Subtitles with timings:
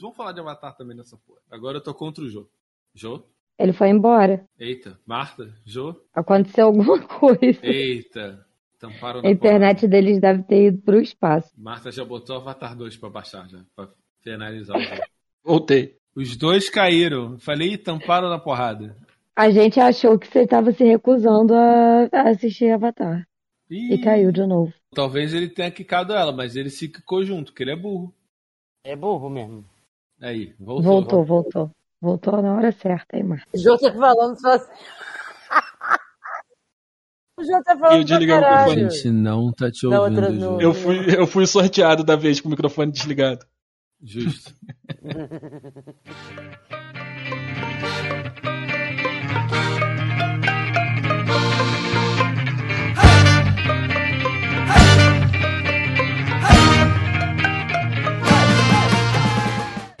[0.00, 1.40] Vamos falar de Avatar também nessa porra.
[1.50, 2.48] Agora eu tô contra o Jô.
[2.94, 3.22] Jô?
[3.58, 4.44] Ele foi embora.
[4.58, 5.52] Eita, Marta?
[5.64, 5.94] Jô?
[6.12, 7.58] Aconteceu alguma coisa.
[7.62, 8.44] Eita,
[8.78, 11.52] tamparam na A internet deles deve ter ido pro espaço.
[11.56, 13.88] Marta já botou Avatar 2 pra baixar já, pra
[14.20, 15.02] finalizar o jogo.
[15.44, 15.96] Voltei.
[16.16, 17.38] Os dois caíram.
[17.38, 18.96] Falei, tamparam na porrada.
[19.36, 23.26] A gente achou que você estava se recusando a a assistir Avatar.
[23.70, 24.72] Ih, E caiu de novo.
[24.94, 28.14] Talvez ele tenha quicado ela, mas ele se quicou junto, porque ele é burro.
[28.84, 29.64] É burro mesmo.
[30.20, 30.82] Aí, voltou.
[30.82, 31.70] Voltou, voltou.
[32.00, 33.52] Voltou na hora certa, hein, Marcos?
[33.54, 34.70] O Jô tá falando só assim.
[37.36, 38.90] O Jô tá Eu falando pra desliguei o microfone.
[38.90, 40.60] Gente, não tá te ouvindo, Jô.
[40.60, 43.44] Eu fui, eu fui sorteado da vez com o microfone desligado.
[44.00, 44.54] Justo.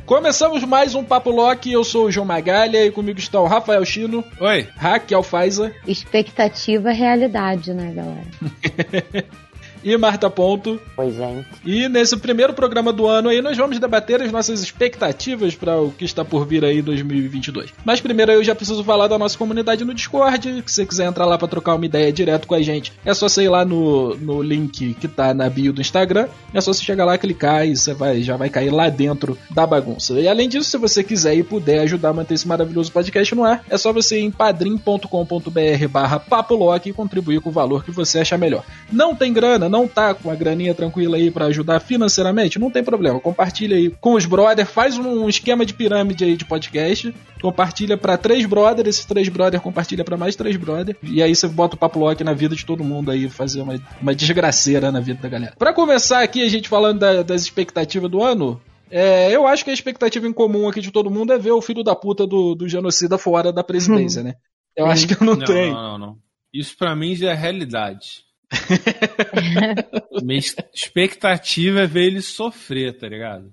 [0.06, 1.72] Começamos mais um Papo Loki.
[1.72, 4.68] Eu sou o João Magalha e comigo estão o Rafael Chino, Oi.
[4.76, 9.24] Raquel Faiza Expectativa é realidade, né, galera?
[9.84, 10.80] e Marta Ponto.
[10.96, 11.46] Oi, gente.
[11.64, 15.90] E nesse primeiro programa do ano aí, nós vamos debater as nossas expectativas para o
[15.90, 17.70] que está por vir aí em 2022.
[17.84, 21.06] Mas primeiro eu já preciso falar da nossa comunidade no Discord, que se você quiser
[21.06, 23.64] entrar lá para trocar uma ideia direto com a gente, é só você ir lá
[23.64, 27.66] no, no link que tá na bio do Instagram, é só você chegar lá, clicar
[27.66, 30.18] e você vai, já vai cair lá dentro da bagunça.
[30.18, 33.44] E além disso, se você quiser e puder ajudar a manter esse maravilhoso podcast no
[33.44, 37.90] ar, é só você ir em padrim.com.br barra papolock e contribuir com o valor que
[37.90, 38.64] você achar melhor.
[38.90, 42.58] Não tem grana, não tá com a graninha tranquila aí pra ajudar financeiramente?
[42.58, 43.18] Não tem problema.
[43.18, 47.12] Compartilha aí com os brothers, faz um esquema de pirâmide aí de podcast.
[47.42, 50.96] Compartilha pra três brothers, esses três brothers compartilha pra mais três brothers.
[51.02, 53.74] E aí você bota o Papo Lock na vida de todo mundo aí, fazer uma,
[54.00, 55.54] uma desgraceira na vida da galera.
[55.58, 59.70] Pra começar aqui, a gente falando da- das expectativas do ano, é, eu acho que
[59.70, 62.54] a expectativa em comum aqui de todo mundo é ver o filho da puta do,
[62.54, 64.34] do genocida fora da presidência, né?
[64.76, 65.72] Eu acho que eu não, Não, tenho.
[65.74, 66.16] não, não, não.
[66.52, 68.23] Isso pra mim já é realidade.
[70.22, 70.40] Minha
[70.74, 73.50] expectativa é ver ele sofrer, tá ligado?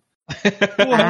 [0.78, 1.04] Porra,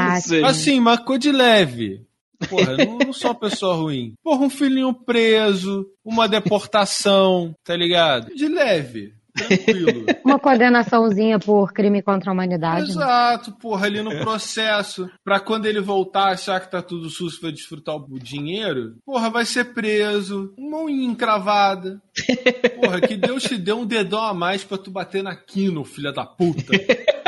[0.44, 2.06] Ah, assim, marcou de leve.
[2.50, 4.14] Porra, não, não sou uma pessoa ruim.
[4.24, 8.34] Porra, um filhinho preso, uma deportação, tá ligado?
[8.34, 10.06] De leve, tranquilo.
[10.26, 12.82] Uma condenaçãozinha por crime contra a humanidade.
[12.82, 12.90] né?
[12.90, 15.10] Exato, porra, ali no processo.
[15.24, 19.46] Pra quando ele voltar achar que tá tudo sujo pra desfrutar o dinheiro, porra, vai
[19.46, 22.02] ser preso, uma unha encravada.
[22.82, 26.12] Porra, que Deus te deu um dedão a mais pra tu bater na quino, filha
[26.12, 26.72] da puta.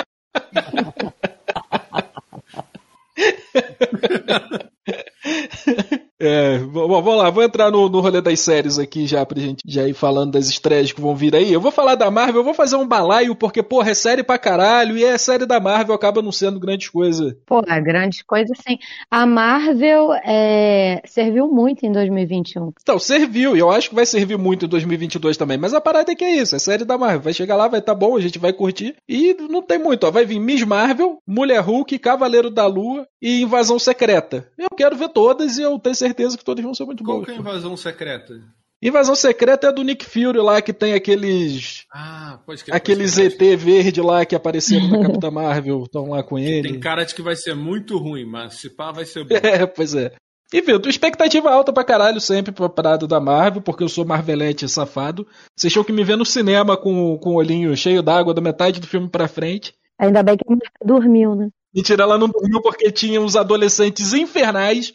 [6.74, 9.88] V- vamos lá, vou entrar no, no rolê das séries aqui já pra gente já
[9.88, 11.54] ir falando das estreias que vão vir aí.
[11.54, 14.38] Eu vou falar da Marvel, eu vou fazer um balaio, porque, porra, é série pra
[14.38, 17.38] caralho, e é série da Marvel, acaba não sendo grande coisa.
[17.46, 18.78] Pô, é grandes coisas sim.
[19.12, 22.72] A Marvel é, serviu muito em 2021.
[22.82, 26.12] Então, serviu, e eu acho que vai servir muito em 2022 também, mas a parada
[26.12, 27.22] é que é isso, é série da Marvel.
[27.22, 30.12] Vai chegar lá, vai tá bom, a gente vai curtir, e não tem muito, ó.
[30.12, 34.48] Vai vir Miss Marvel, Mulher Hulk, Cavaleiro da Lua e Invasão Secreta.
[34.58, 37.26] Eu quero ver todas e eu tenho certeza que todas vão ser muito Qual boas.
[37.28, 38.34] que é a invasão secreta?
[38.82, 42.76] Invasão Secreta é do Nick Fury lá, que tem aqueles Ah, pode crer.
[42.76, 43.58] Aqueles pode ET crer.
[43.58, 46.70] verde lá que apareceram na Capitã Marvel, estão lá com ele.
[46.70, 49.36] Tem cara de que vai ser muito ruim, mas se pá vai ser bom.
[49.42, 50.12] É, pois é.
[50.54, 55.26] Enfim, expectativa alta pra caralho sempre pra parada da Marvel, porque eu sou marvelete safado.
[55.58, 58.82] Vocês tinham que me ver no cinema com, com o olhinho cheio d'água da metade
[58.82, 59.74] do filme pra frente.
[59.98, 61.48] Ainda bem que a dormiu, né?
[61.74, 64.94] Mentira, ela não dormiu porque tinha uns adolescentes infernais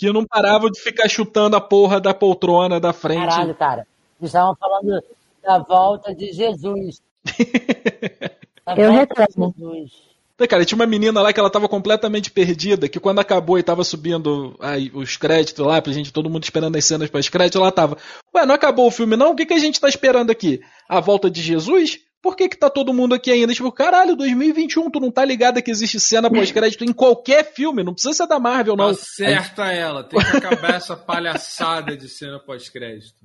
[0.00, 3.28] que não paravam de ficar chutando a porra da poltrona da frente.
[3.28, 3.86] Caralho, cara.
[4.18, 5.04] Eles estavam falando
[5.42, 7.02] da volta de Jesus.
[8.62, 9.54] Da Eu reclamo.
[9.56, 9.90] Jesus.
[10.34, 13.62] Então, Cara, tinha uma menina lá que ela tava completamente perdida, que quando acabou e
[13.62, 17.60] tava subindo aí, os créditos lá, pra gente, todo mundo esperando as cenas pós créditos,
[17.60, 17.96] ela tava,
[18.34, 19.32] ué, não acabou o filme não?
[19.32, 20.60] O que, que a gente tá esperando aqui?
[20.88, 21.98] A volta de Jesus?
[22.22, 23.54] Por que que tá todo mundo aqui ainda?
[23.54, 27.94] Tipo, caralho, 2021, tu não tá ligada que existe cena pós-crédito em qualquer filme, não
[27.94, 28.88] precisa ser da Marvel, não.
[28.88, 33.24] Acerta ela, tem que acabar essa palhaçada de cena pós-crédito.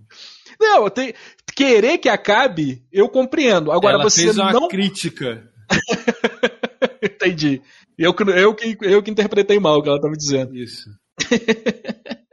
[0.60, 1.14] Não, tem,
[1.54, 3.72] querer que acabe, eu compreendo.
[3.72, 4.68] Agora, Ela você fez uma não...
[4.70, 5.50] crítica.
[7.04, 7.62] Entendi.
[7.98, 10.56] Eu, que- eu, que, eu que interpretei mal o que ela tava dizendo.
[10.56, 10.90] Isso.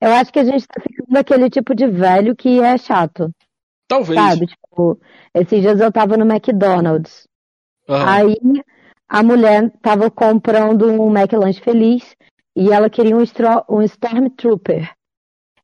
[0.00, 3.32] Eu acho que a gente tá ficando aquele tipo de velho que é chato,
[3.88, 4.20] Talvez.
[4.20, 4.46] sabe?
[4.46, 5.00] Tipo,
[5.34, 7.26] esses dias eu tava no McDonald's.
[7.88, 8.36] Aí
[9.08, 12.14] a mulher tava comprando um McLanche feliz
[12.54, 13.24] e ela queria um,
[13.70, 14.92] um Stormtrooper.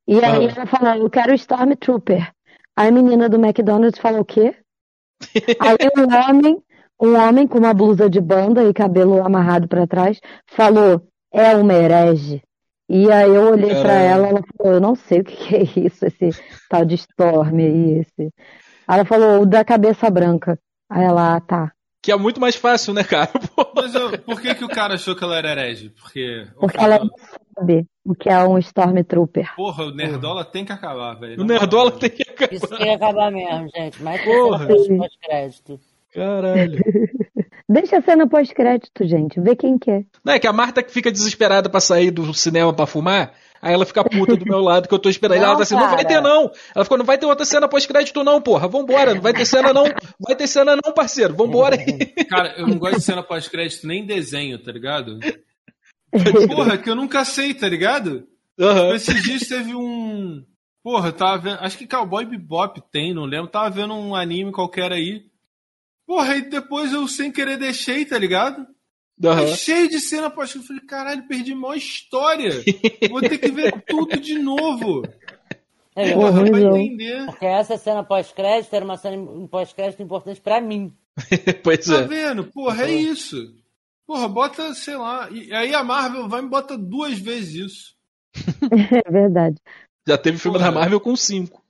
[0.09, 0.53] E aí Ah.
[0.57, 2.33] ela falou, eu quero Stormtrooper.
[2.77, 4.57] Aí a menina do McDonald's falou, o quê?
[5.61, 6.63] aí o homem
[7.01, 11.75] um homem com uma blusa de banda e cabelo amarrado pra trás falou: é uma
[11.75, 12.43] herege.
[12.89, 14.05] E aí eu olhei pra Caralho.
[14.07, 16.31] ela, ela falou: eu não sei o que é isso, esse
[16.69, 18.31] tal de Storm aí, esse.
[18.89, 20.59] Ela falou: o da cabeça branca.
[20.91, 21.73] Aí ela, ah, tá.
[22.03, 23.31] Que é muito mais fácil, né, cara?
[23.75, 25.89] Mas eu- por que, que o cara achou que ela era herege?
[25.89, 26.47] Porque.
[26.61, 27.11] Porque ela não
[27.57, 29.55] sabe o que é um Stormtrooper.
[29.57, 31.41] Porra, o Nerdola tem que acabar, velho.
[31.41, 32.23] o Nerdola tem que
[32.53, 32.77] Isso acabar.
[32.77, 34.03] tem que acabar mesmo, gente.
[34.03, 34.67] Mas Porra.
[34.67, 35.81] tem pós-crédito.
[36.15, 36.79] Caralho.
[37.69, 39.41] Deixa a cena pós-crédito, gente.
[39.41, 40.05] Vê quem quer.
[40.25, 43.73] Não é que a Marta que fica desesperada pra sair do cinema pra fumar, aí
[43.73, 45.39] ela fica puta do meu lado que eu tô esperando.
[45.39, 46.53] Não, ela tá assim, não vai ter não.
[46.75, 48.69] Ela ficou, não vai ter outra cena pós-crédito não, porra.
[48.69, 49.85] Vambora, não vai ter cena não.
[50.21, 51.35] Vai ter cena não, parceiro.
[51.35, 52.25] Vambora aí.
[52.27, 55.19] Cara, eu não gosto de cena pós-crédito nem desenho, tá ligado?
[56.55, 58.25] Porra, que eu nunca sei, tá ligado?
[58.59, 58.95] Aham.
[58.95, 60.45] Esses dias teve um.
[60.83, 61.59] Porra, eu tava vendo.
[61.61, 63.51] Acho que Cowboy Bebop tem, não lembro.
[63.51, 65.23] Tava vendo um anime qualquer aí.
[66.07, 68.67] Porra, e depois eu sem querer deixei, tá ligado?
[69.25, 72.51] Aí cheio de cena pós Eu falei, caralho, perdi maior história.
[73.09, 75.03] Vou ter que ver tudo de novo.
[75.97, 77.25] É, eu- Porra, entender.
[77.27, 79.17] Porque essa cena pós-crédito era uma cena
[79.49, 80.93] pós-crédito importante pra mim.
[81.63, 82.03] pois Tá é.
[82.07, 82.45] vendo?
[82.45, 83.55] Porra, é isso.
[84.07, 85.31] Porra, bota, sei lá.
[85.31, 87.95] E aí a Marvel vai e bota duas vezes isso.
[89.07, 89.57] É verdade.
[90.07, 90.71] Já teve filme Porra.
[90.71, 91.64] da Marvel com cinco.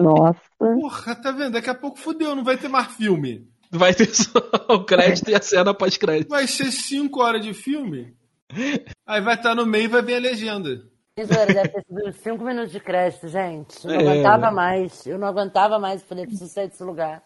[0.00, 0.40] Nossa.
[0.58, 1.52] Porra, tá vendo?
[1.52, 3.48] Daqui a pouco fudeu, não vai ter mais filme.
[3.70, 4.38] Vai ter só
[4.68, 6.28] o crédito e a cena pós-crédito.
[6.28, 8.14] Vai ser cinco horas de filme.
[9.06, 10.82] Aí vai estar no meio e vai vir a legenda.
[11.16, 13.84] Isso era, deve ter sido uns 5 minutos de crédito, gente.
[13.84, 15.06] Eu não É, aguentava mais.
[15.06, 16.02] Eu não aguentava mais.
[16.02, 17.22] Falei, preciso sair desse lugar.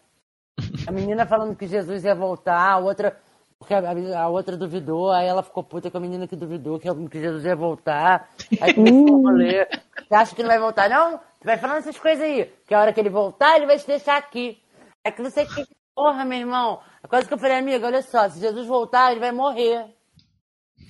[0.87, 3.19] A menina falando que Jesus ia voltar, a outra.
[3.59, 6.89] Porque a, a outra duvidou, aí ela ficou puta com a menina que duvidou que,
[7.09, 8.29] que Jesus ia voltar.
[8.61, 9.67] Aí começou a rolê.
[10.07, 11.21] Você acha que não vai voltar, não?
[11.41, 12.51] Tu vai falando essas coisas aí.
[12.67, 14.59] Que a hora que ele voltar, ele vai te deixar aqui.
[15.05, 15.65] É que não sei o que.
[15.95, 16.81] Porra, meu irmão.
[17.03, 19.87] A coisa que eu falei, amiga, olha só, se Jesus voltar, ele vai morrer.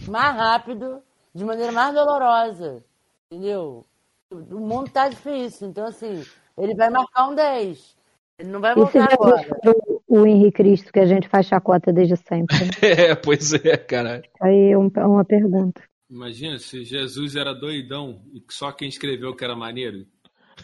[0.06, 1.02] Mais rápido,
[1.34, 2.82] de maneira mais dolorosa.
[3.30, 3.84] Entendeu?
[4.30, 6.22] O mundo tá difícil, então assim,
[6.56, 7.96] ele vai marcar um 10.
[8.38, 9.46] Ele não vai voltar agora.
[10.06, 12.56] o, o Henrique Cristo que a gente faz chacota desde sempre?
[12.56, 12.70] né?
[13.10, 14.22] É, pois é, cara.
[14.40, 15.82] Aí é um- é uma pergunta.
[16.10, 20.06] Imagina se Jesus era doidão e só quem escreveu que era maneiro.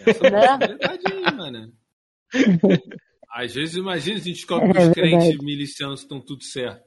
[0.07, 0.79] Essa é Né?
[0.89, 1.73] aí, mano.
[3.33, 5.11] Às vezes, imagina a gente descobre que É os verdade.
[5.11, 6.85] crentes milicianos estão tudo certo.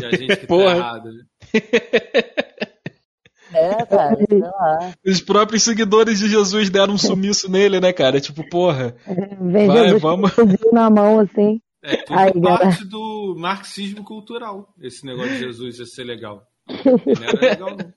[0.00, 0.70] E a gente que Porra.
[0.72, 1.10] tá errado.
[1.12, 1.22] né?
[3.52, 4.94] É, cara, sei lá.
[5.04, 8.20] Os próprios seguidores de Jesus deram um sumiço nele, né, cara?
[8.20, 8.94] Tipo, porra.
[9.40, 10.30] Vem Vai, Jesus vamos.
[10.38, 11.60] um na mão, assim.
[11.82, 14.72] É tudo Ai, parte do marxismo cultural.
[14.80, 16.44] Esse negócio de Jesus ia ser legal.
[16.68, 17.92] Não era legal, não.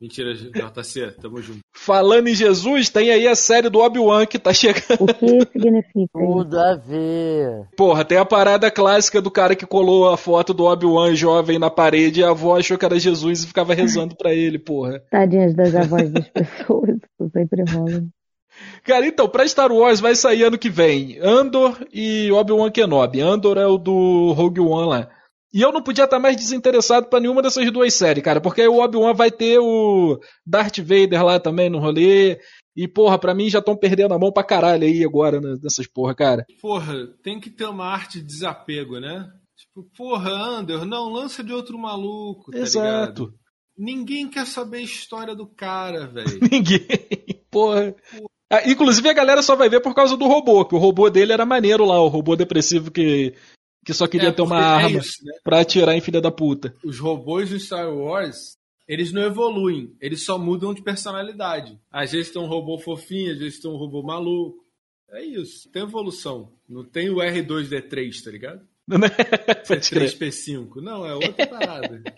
[0.00, 1.58] Mentira, JC, tamo junto.
[1.74, 5.00] Falando em Jesus, tem aí a série do Obi-Wan que tá chegando.
[5.00, 6.08] O que significa?
[6.12, 7.68] Tudo a ver.
[7.76, 11.68] Porra, tem a parada clássica do cara que colou a foto do Obi-Wan jovem na
[11.68, 15.02] parede e a avó achou que era Jesus e ficava rezando pra ele, porra.
[15.10, 16.96] Tadinhas das avós das pessoas.
[17.32, 18.04] Sempre rola.
[18.84, 23.20] Cara, então, pra Star Wars vai sair ano que vem Andor e Obi-Wan Kenobi.
[23.20, 25.08] Andor é o do Rogue One lá.
[25.52, 28.68] E eu não podia estar mais desinteressado pra nenhuma dessas duas séries, cara, porque aí
[28.68, 32.38] o Obi-Wan vai ter o Darth Vader lá também no rolê.
[32.76, 35.86] E, porra, pra mim já estão perdendo a mão pra caralho aí agora né, nessas
[35.86, 36.44] porra, cara.
[36.60, 39.26] Porra, tem que ter uma arte de desapego, né?
[39.56, 43.22] Tipo, porra, Ander, não, lança de outro maluco, tá Exato.
[43.24, 43.34] ligado?
[43.76, 46.38] Ninguém quer saber a história do cara, velho.
[46.50, 46.86] Ninguém.
[47.50, 47.94] Porra.
[48.50, 51.32] Ah, inclusive a galera só vai ver por causa do robô, que o robô dele
[51.32, 53.34] era maneiro lá, o robô depressivo que,
[53.84, 55.32] que só queria É, ter uma é arma isso, né?
[55.42, 56.74] pra atirar em filha da puta.
[56.84, 58.56] Os robôs do Star Wars,
[58.86, 61.78] eles não evoluem, eles só mudam de personalidade.
[61.90, 64.58] Às vezes tem um robô fofinho, às vezes tem um robô maluco.
[65.10, 66.52] É isso, tem evolução.
[66.68, 68.60] Não tem o R2D3, tá ligado?
[69.66, 70.10] Pode crer.
[70.10, 70.82] C3P5.
[70.82, 72.02] Não, é outra parada.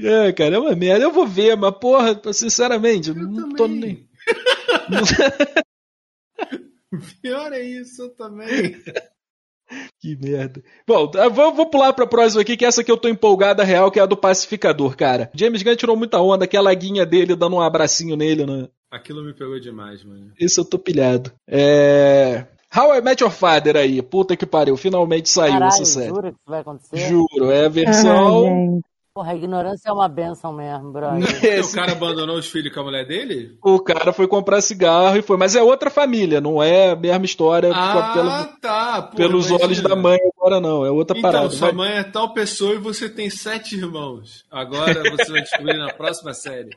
[0.00, 1.04] É, cara, é uma merda.
[1.04, 4.06] Eu vou ver, mas porra, sinceramente, Eu não tô nem.
[7.22, 8.76] Pior é isso, eu também.
[10.00, 10.62] que merda.
[10.86, 13.98] Bom, vou, vou pular pra próxima aqui, que essa que eu tô empolgada real, que
[14.00, 15.30] é a do pacificador, cara.
[15.34, 18.68] James Gunn tirou muita onda, aquela guinha dele dando um abracinho nele, né?
[18.90, 20.32] Aquilo me pegou demais, mano.
[20.40, 21.30] Esse eu tô pilhado.
[21.46, 22.46] É.
[22.74, 26.08] How I Met Your Father aí, puta que pariu, finalmente saiu Caralho, essa série.
[26.08, 26.96] jura que isso vai acontecer?
[27.08, 28.80] Juro, é a Ah, versão.
[29.18, 31.44] Porra, a ignorância é uma benção mesmo, brother.
[31.44, 33.58] Esse- o cara abandonou os filhos com a mulher dele?
[33.60, 35.36] O cara foi comprar cigarro e foi.
[35.36, 39.02] Mas é outra família, não é a mesma história Ah, pelo- tá.
[39.02, 39.66] Porra, pelos imagina.
[39.66, 40.86] olhos da mãe agora, não.
[40.86, 41.50] É outra Então, parada.
[41.50, 44.44] sua Mas- mãe é tal pessoa e você tem sete irmãos.
[44.52, 46.70] Agora você vai descobrir na próxima série.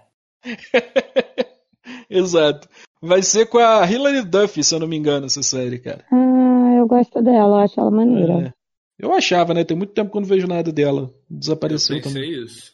[2.09, 2.67] Exato.
[2.99, 6.03] Vai ser com a Hilary Duff, se eu não me engano, essa série, cara.
[6.11, 8.33] Ah, eu gosto dela, eu acho ela maneira.
[8.47, 8.60] É.
[9.01, 9.63] Eu achava, né?
[9.63, 11.09] Tem muito tempo que eu não vejo nada dela.
[11.29, 12.43] Desapareceu eu também.
[12.43, 12.71] isso.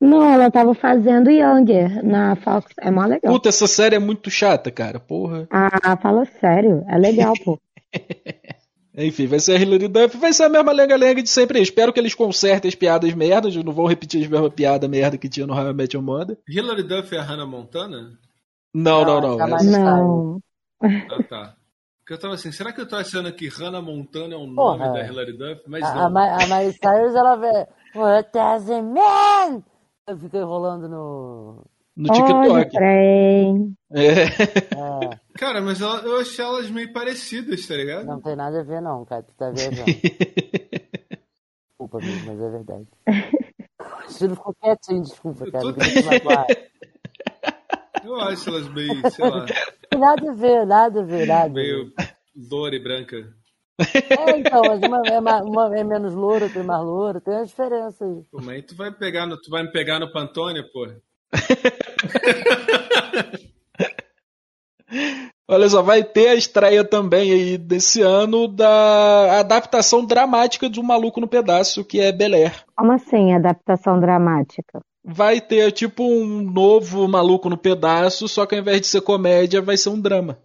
[0.00, 2.72] Não, ela tava fazendo Younger na Fox.
[2.80, 3.32] É mó legal.
[3.32, 4.98] Puta, essa série é muito chata, cara.
[5.00, 5.46] Porra.
[5.50, 6.84] Ah, fala sério.
[6.88, 7.58] É legal, pô.
[8.96, 11.58] Enfim, vai ser a Hilary Duff, vai ser a mesma lenga-lenga de sempre.
[11.58, 15.16] Eu espero que eles consertem as piadas merdas, não vão repetir as mesmas piadas merda
[15.16, 16.36] que tinha no How I Met Your Mother.
[16.48, 18.18] Hilary Duff é a Hannah Montana?
[18.74, 19.38] Não, não, Não, não.
[19.38, 19.66] jamais.
[19.66, 20.40] essa- Não.
[20.82, 21.54] Ah, tá.
[22.08, 24.54] Porque eu tava assim, será que eu tô achando que Hannah Montana é o nome
[24.56, 24.92] Porra.
[24.94, 25.60] da Hilary Duff?
[25.66, 26.10] Mas A, a, não.
[26.10, 27.66] Ma- a Miley Cyrus, ela vê.
[27.94, 29.62] What does it mean?
[30.06, 31.66] Eu fico enrolando no.
[31.94, 32.78] No TikTok.
[32.80, 33.50] É.
[33.92, 34.24] É,
[35.38, 38.06] Cara, mas ela- eu achei elas meio parecidas, tá ligado?
[38.06, 39.22] não tem nada a ver, não, cara.
[39.24, 39.84] Tu tá viajando.
[41.68, 42.86] Desculpa, amigo, mas é verdade.
[43.80, 45.64] O estilo ficou quietinho, desculpa, Eu cara.
[45.64, 45.72] tô
[48.04, 49.46] Eu acho elas meio, sei lá,
[49.96, 51.44] Nada a ver, nada a ver, nada.
[51.44, 51.52] a ver.
[51.54, 51.92] meio
[52.50, 53.32] loura e branca.
[54.10, 57.34] É, então, mas uma é, ma- uma é menos loura, outra é mais loura, tem
[57.34, 58.22] uma diferença aí.
[58.30, 60.86] Pô, mas aí tu vai, pegar no, tu vai me pegar no Pantone, pô.
[65.50, 70.82] Olha só, vai ter a estreia também aí desse ano da adaptação dramática de Um
[70.82, 72.64] Maluco no Pedaço, que é Bel Air.
[72.76, 74.80] Como assim, adaptação dramática?
[75.10, 79.62] Vai ter tipo um novo Maluco no Pedaço, só que ao invés de ser comédia,
[79.62, 80.38] vai ser um drama.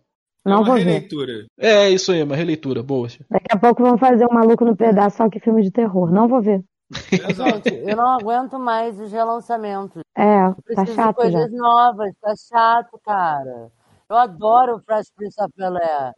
[0.46, 0.84] É Não uma vou ver.
[0.84, 1.46] releitura.
[1.60, 3.08] É isso aí, uma releitura boa.
[3.30, 6.12] Daqui a pouco vão fazer um maluco no pedaço, só que filme de terror.
[6.12, 6.64] Não vou ver.
[7.12, 10.02] Gente, eu não aguento mais os relançamentos.
[10.16, 11.14] É, tá Preciso de chato já.
[11.14, 13.72] coisas novas, tá chato, cara.
[14.10, 16.14] Eu adoro o Fresh Prince of Bel-Air.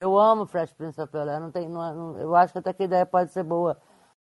[0.00, 1.40] Eu amo o Fresh Prince of Bel-Air.
[1.40, 3.76] Não tem, não, é- não- eu acho que até que a ideia pode ser boa.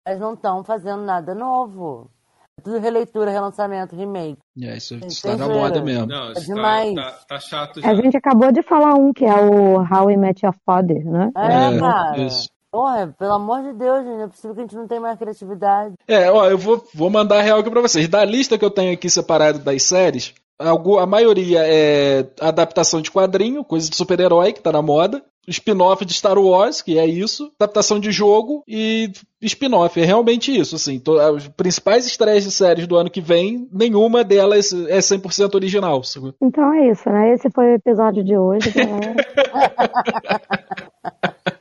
[0.07, 2.09] Mas não estão fazendo nada novo.
[2.57, 4.37] É tudo releitura, relançamento, remake.
[4.61, 6.07] É, isso está na moda mesmo.
[6.07, 6.95] Não, É isso tá, demais.
[6.95, 7.89] tá, tá chato já.
[7.89, 11.31] A gente acabou de falar um, que é o How I Met Your Father, né?
[11.37, 12.17] É, É, cara.
[12.17, 12.49] isso.
[12.71, 14.17] Porra, pelo amor de Deus, gente.
[14.17, 15.93] Não é possível que a gente não tenha mais criatividade.
[16.07, 18.07] É, ó, eu vou, vou mandar real aqui pra vocês.
[18.07, 23.63] Da lista que eu tenho aqui separado das séries, a maioria é adaptação de quadrinho,
[23.63, 25.23] coisa de super-herói, que tá na moda.
[25.49, 27.51] Spin-off de Star Wars, que é isso.
[27.59, 29.09] Adaptação de jogo e
[29.41, 29.99] spin-off.
[29.99, 30.99] É realmente isso, assim.
[30.99, 36.03] To- As principais estreias de séries do ano que vem, nenhuma delas é 100% original.
[36.03, 36.33] sacou?
[36.41, 37.33] Então é isso, né?
[37.33, 39.15] Esse foi o episódio de hoje, galera.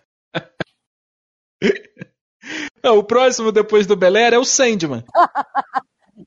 [2.82, 5.02] Não, o próximo depois do Bel Air é o Sandman.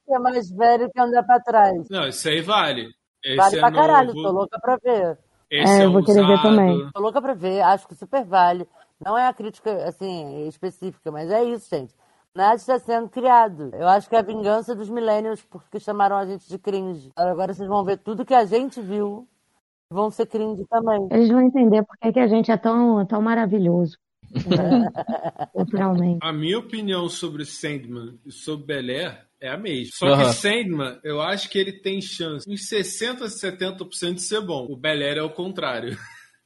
[0.05, 1.87] Que é mais velho que andar pra trás.
[1.89, 2.89] Não, isso aí vale.
[3.23, 5.17] Esse Vale é pra caralho, novo, tô louca pra ver.
[5.49, 6.89] Esse É, é, eu vou querer ver também.
[6.93, 8.67] Tô louca pra ver, acho que super vale.
[9.03, 11.93] Não é a crítica, assim, específica, mas é isso, gente.
[12.35, 13.71] Nada está sendo criado.
[13.73, 17.11] Eu acho que é a vingança dos millennials porque chamaram a gente de cringe.
[17.15, 19.27] Agora vocês vão ver tudo que a gente viu.
[19.91, 21.07] Vão ser cringe também.
[21.11, 23.97] Eles vão entender por que que a gente é tão, tão maravilhoso.
[25.53, 26.19] Culturalmente.
[26.21, 29.91] A minha opinião sobre Sandman e sobre Bel Air é a mesma.
[29.96, 30.25] Só Aham.
[30.29, 34.65] que Sandman, eu acho que ele tem chance uns 60 a 70% de ser bom.
[34.69, 35.98] O Bel Air é o contrário.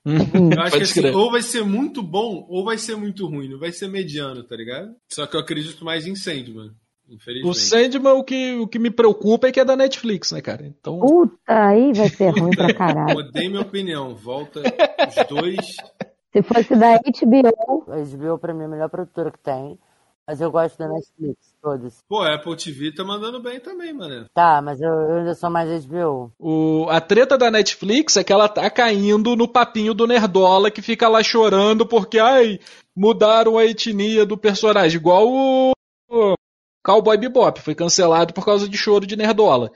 [0.05, 3.49] Eu acho que assim, ou vai ser muito bom ou vai ser muito ruim.
[3.49, 4.93] Não vai ser mediano, tá ligado?
[5.11, 6.71] Só que eu acredito mais em Sandman.
[7.09, 7.49] Infelizmente.
[7.49, 10.65] O Sandman, o que, o que me preocupa é que é da Netflix, né, cara?
[10.65, 10.99] Então.
[10.99, 13.13] Puta, aí vai ser ruim pra caralho.
[13.13, 14.15] Mudei minha opinião.
[14.15, 15.75] Volta os dois.
[16.33, 19.77] Se fosse da HBO, A HBO pra mim é a melhor produtora que tem.
[20.27, 21.97] Mas eu gosto da Netflix, todos.
[22.07, 24.25] Pô, a Apple TV tá mandando bem também, mano.
[24.33, 26.31] Tá, mas eu, eu ainda sou mais HBO.
[26.39, 30.81] O, a treta da Netflix é que ela tá caindo no papinho do Nerdola que
[30.81, 32.57] fica lá chorando porque, ai,
[32.95, 34.97] mudaram a etnia do personagem.
[34.97, 35.71] Igual o,
[36.09, 36.35] o
[36.85, 39.71] Cowboy Bebop, foi cancelado por causa de choro de Nerdola.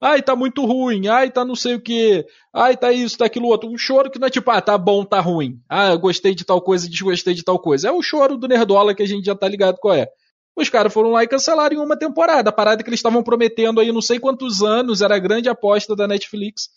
[0.00, 1.08] Ai, tá muito ruim.
[1.08, 2.24] Ai, tá não sei o que.
[2.54, 3.68] Ai, tá isso, tá aquilo outro.
[3.68, 5.60] Um choro que não é tipo, ah, tá bom, tá ruim.
[5.68, 7.88] Ah, gostei de tal coisa desgostei de tal coisa.
[7.88, 10.08] É o choro do Nerdola que a gente já tá ligado qual é.
[10.56, 12.50] Os caras foram lá e cancelaram em uma temporada.
[12.50, 15.94] A parada que eles estavam prometendo aí não sei quantos anos, era a grande aposta
[15.94, 16.68] da Netflix.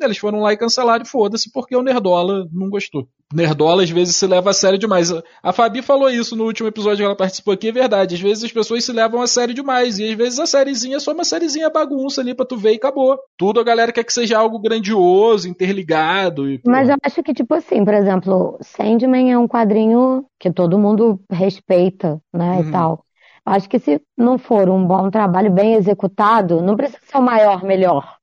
[0.00, 3.06] Eles foram lá e cancelaram e foda-se, porque o Nerdola não gostou.
[3.32, 5.12] Nerdola às vezes se leva a sério demais.
[5.42, 8.14] A Fabi falou isso no último episódio que ela participou aqui, é verdade.
[8.14, 9.98] Às vezes as pessoas se levam a sério demais.
[9.98, 12.76] E às vezes a sériezinha é só uma sériezinha bagunça ali pra tu ver e
[12.76, 13.18] acabou.
[13.38, 16.50] Tudo a galera quer que seja algo grandioso, interligado.
[16.50, 20.78] E, mas eu acho que, tipo assim, por exemplo, Sandman é um quadrinho que todo
[20.78, 22.68] mundo respeita, né, Uhum.
[22.68, 23.04] e tal.
[23.46, 27.62] Acho que se não for um bom trabalho bem executado, não precisa ser o maior,
[27.62, 28.16] melhor,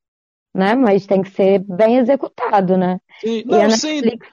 [0.53, 0.75] né?
[0.75, 3.00] Mas tem que ser bem executado, né?
[3.20, 4.27] Sim, E não, a sim, Netflix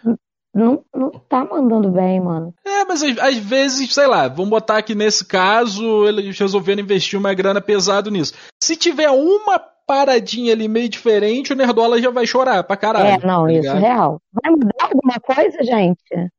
[0.55, 2.55] não, não tá mandando bem, mano.
[2.67, 7.35] É, mas às, vezes, sei lá, vamos botar aqui nesse caso, eles resolveram investir uma
[7.35, 8.35] grana pesado nisso.
[8.63, 13.23] Se tiver uma paradinha ali meio diferente, o Nerdola já vai chorar pra caralho.
[13.23, 14.21] É, não, tá isso é real.
[14.33, 16.31] Vai mudar alguma coisa, gente?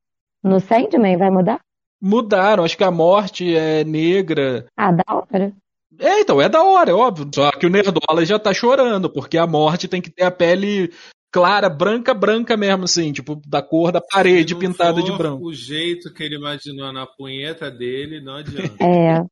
[0.43, 1.59] No Sandman vai mudar?
[2.01, 4.65] Mudaram, acho que a morte é negra.
[4.77, 5.53] Ah, da hora.
[6.00, 7.29] É, então, é da hora, é óbvio.
[7.34, 10.91] Só que o Nerdola já tá chorando, porque a morte tem que ter a pele
[11.32, 15.46] clara, branca, branca mesmo, assim, tipo, da cor da parede pintada de branco.
[15.46, 18.84] O jeito que ele imaginou na punheta dele, não adianta.
[18.84, 19.24] É.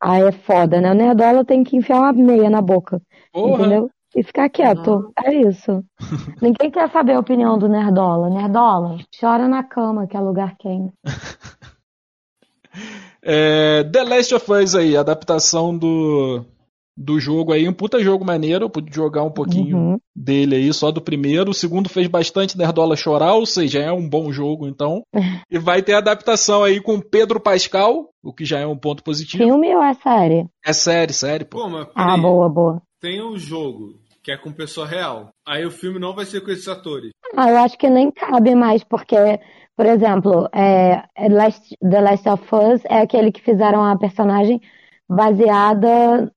[0.00, 0.90] Ah, é foda, né?
[0.92, 3.02] O Nerdola tem que enfiar uma meia na boca.
[3.32, 3.66] Porra.
[3.66, 3.90] Entendeu?
[4.16, 5.12] E ficar quieto.
[5.24, 5.84] É isso.
[6.42, 8.30] Ninguém quer saber a opinião do Nerdola.
[8.30, 10.92] Nerdola, chora na cama, que é lugar quente.
[13.22, 16.44] É, The Last of Us aí, adaptação do,
[16.96, 19.98] do jogo aí, um puta jogo maneiro, eu pude jogar um pouquinho Uhum.
[20.16, 21.50] dele aí, só do primeiro.
[21.50, 25.02] O segundo fez bastante Nerdola chorar, ou seja, é um bom jogo então.
[25.52, 29.42] E vai ter adaptação aí com Pedro Pascal, o que já é um ponto positivo.
[29.42, 30.46] Filme ou é série?
[30.64, 31.58] É série, série, pô.
[31.62, 32.82] Pô, mas Ah, boa, boa.
[33.00, 35.30] tem o jogo, que é com pessoa real.
[35.46, 37.10] Aí o filme não vai ser com esses atores.
[37.36, 39.16] Ah, eu acho que nem cabe mais, porque,
[39.80, 44.60] por exemplo, é, é Last- The Last of Us é aquele que fizeram a personagem
[45.08, 46.30] baseada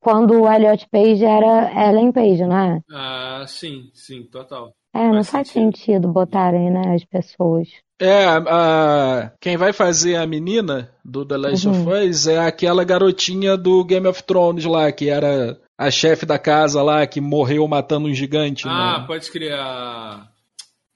[0.00, 2.80] quando o Elliot Page era Ellen Page, não é?
[2.90, 4.72] Ah, sim, sim, total.
[4.94, 5.76] É, não Faz sentido.
[5.76, 7.68] sentido botarem, né, as pessoas.
[8.00, 12.08] É, a, quem vai fazer a menina do The Last of Uhum.
[12.08, 16.82] Us é aquela garotinha do Game of Thrones lá, que era a chefe da casa
[16.82, 18.66] lá, que morreu matando um gigante.
[18.66, 19.06] Ah, né?
[19.06, 20.30] pode criar.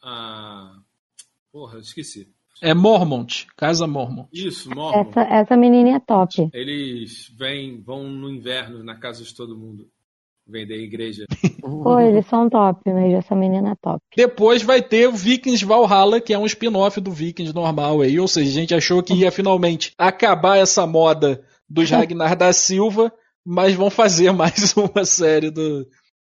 [0.03, 0.80] A.
[1.53, 2.29] Porra, eu esqueci.
[2.63, 4.29] É Mormont, Casa Mormont.
[4.33, 5.01] Isso, Mormon.
[5.01, 6.51] Essa, essa menininha é top.
[6.53, 9.89] Eles vêm, vão no inverno na casa de todo mundo.
[10.47, 11.25] Vender igreja.
[11.61, 14.01] Pô, eles são top mesmo, essa menina é top.
[14.17, 18.19] Depois vai ter o Vikings Valhalla, que é um spin-off do Vikings normal aí.
[18.19, 23.13] Ou seja, a gente achou que ia finalmente acabar essa moda dos Ragnar da Silva,
[23.47, 25.87] mas vão fazer mais uma série do,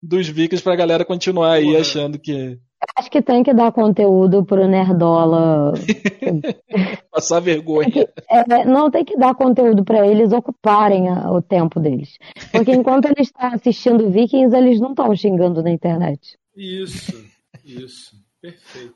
[0.01, 1.79] dos Vikings pra galera continuar aí Porra.
[1.81, 2.57] achando que
[2.97, 5.73] Acho que tem que dar conteúdo pro Nerdola.
[7.11, 8.07] passar vergonha.
[8.29, 12.17] É, não, tem que dar conteúdo pra eles ocuparem a- o tempo deles.
[12.51, 16.37] Porque enquanto eles estão assistindo Vikings, eles não estão xingando na internet.
[16.55, 17.25] Isso,
[17.63, 18.15] isso.
[18.41, 18.95] Perfeito.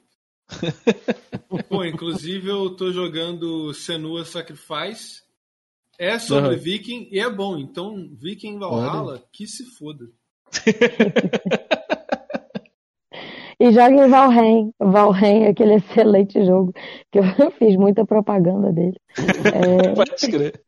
[1.70, 5.22] Pô, inclusive eu tô jogando Senua Sacrifice.
[5.98, 6.58] É sobre Uhum.
[6.62, 7.58] Viking e é bom.
[7.58, 10.06] Então, Viking Valhalla, que se foda.
[13.60, 14.72] E joguem Valheim.
[14.80, 16.74] Valheim é aquele excelente jogo
[17.12, 17.24] que eu
[17.60, 18.98] fiz muita propaganda dele.
[19.18, 20.62] É, Pode crer.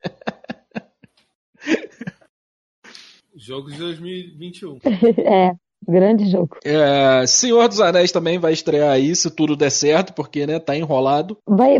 [3.33, 4.79] Jogo de 2021.
[5.25, 5.53] é,
[5.87, 6.57] grande jogo.
[6.65, 10.75] É, Senhor dos Anéis também vai estrear aí, se tudo der certo, porque né, tá
[10.75, 11.37] enrolado.
[11.47, 11.77] Vai,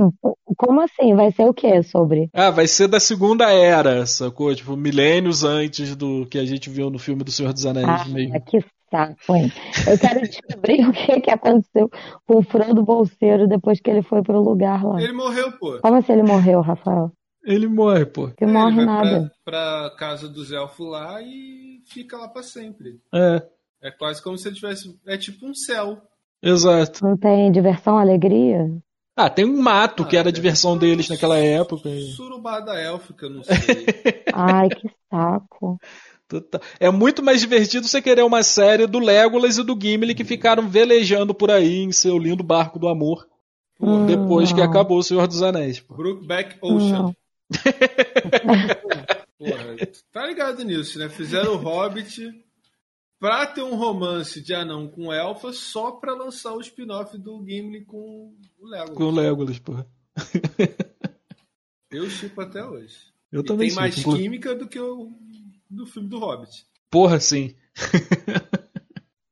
[0.57, 1.13] como assim?
[1.13, 2.29] Vai ser o quê sobre?
[2.33, 4.55] Ah, vai ser da Segunda Era, sacou?
[4.55, 7.87] Tipo, milênios antes do que a gente viu no filme do Senhor dos Anéis.
[7.87, 8.31] Ah, meio.
[8.45, 9.51] que saco, hein?
[9.89, 11.89] Eu quero descobrir o que, que aconteceu
[12.27, 15.01] com o Frodo Bolseiro depois que ele foi pro lugar lá.
[15.01, 15.79] Ele morreu, pô.
[15.81, 17.11] Como assim ele morreu, Rafael?
[17.43, 18.27] Ele morre, pô.
[18.29, 19.31] Que Ele morre vai nada.
[19.43, 22.99] Pra, pra casa dos elfos lá e fica lá pra sempre.
[23.13, 23.41] É,
[23.81, 24.95] É quase como se ele tivesse.
[25.07, 25.97] É tipo um céu.
[26.43, 27.03] exato.
[27.03, 28.69] Não tem diversão, alegria?
[29.17, 31.89] Ah, tem um mato que Ah, era a diversão deles naquela época.
[32.15, 33.55] Surubada élfica, não sei.
[34.33, 35.77] Ai, que saco.
[36.79, 40.67] É muito mais divertido você querer uma série do Legolas e do Gimli que ficaram
[40.69, 43.27] velejando por aí em seu lindo barco do amor
[43.81, 44.65] Hum, depois que não.
[44.65, 45.79] acabou o Senhor dos Anéis.
[45.79, 45.95] pô.
[45.95, 47.15] Brookback Ocean.
[49.39, 49.75] Porra,
[50.11, 51.09] tá ligado nisso, né?
[51.09, 52.31] Fizeram o Hobbit
[53.19, 57.83] pra ter um romance de anão com elfa só pra lançar o spin-off do Gimli
[57.83, 58.95] com o Legolas.
[58.95, 59.87] Com o Legolas, porra.
[61.89, 62.97] Eu chipo até hoje.
[63.31, 65.11] Eu e também tem mais química do que o
[65.71, 66.65] do filme do Hobbit.
[66.89, 67.55] Porra, sim.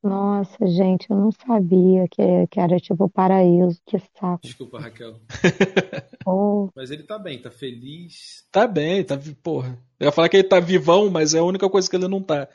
[0.01, 3.81] Nossa, gente, eu não sabia que, que era tipo paraíso.
[3.85, 4.39] Que saco.
[4.41, 5.19] Desculpa, Raquel.
[6.25, 8.43] Oh, Mas ele tá bem, tá feliz.
[8.51, 9.81] Tá bem, tá porra.
[9.99, 12.21] Eu ia falar que ele tá vivão, mas é a única coisa que ele não
[12.21, 12.45] tá.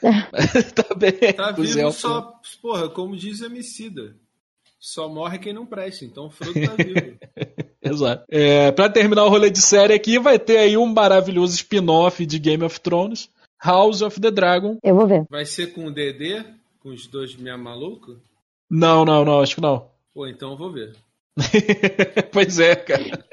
[0.77, 1.33] tá bem.
[1.33, 2.01] Tá vivo elfos.
[2.01, 4.15] só, porra, como diz Emicida.
[4.79, 7.19] Só morre quem não presta, então o Frodo tá vivo.
[7.83, 8.25] Exato.
[8.31, 12.39] É, pra terminar o rolê de série aqui, vai ter aí um maravilhoso spin-off de
[12.39, 13.29] Game of Thrones,
[13.63, 14.77] House of the Dragon.
[14.83, 15.25] eu vou ver.
[15.31, 16.45] Vai ser com o DD,
[16.81, 18.17] com os dois minha maluco?
[18.71, 19.87] Não, não, não, acho que não.
[20.15, 20.95] Pô, então eu vou ver.
[22.33, 23.25] pois é, cara.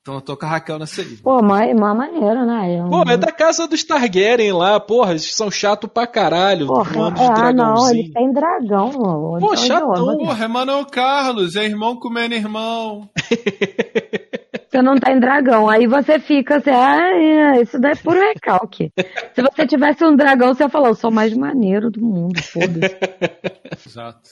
[0.00, 1.16] Então eu tô com a Raquel nessa aí.
[1.18, 2.78] Pô, mas uma maneira, né?
[2.80, 6.66] Eu- Pô, é da casa dos Targaryen lá, porra, eles são chato pra caralho.
[6.68, 8.90] Porra, é, ah, não, eles têm dragão.
[8.90, 10.16] Pô, Onde- chatão.
[10.16, 13.08] Porra, é Manuel Carlos, é irmão comendo irmão.
[14.70, 15.68] Você não tem dragão.
[15.68, 18.92] Aí você fica assim, ah, é, isso daí é puro recalque.
[19.34, 22.40] Se você tivesse um dragão, você ia falar, eu sou o mais maneiro do mundo,
[22.40, 22.96] foda-se.
[23.86, 24.30] Exato.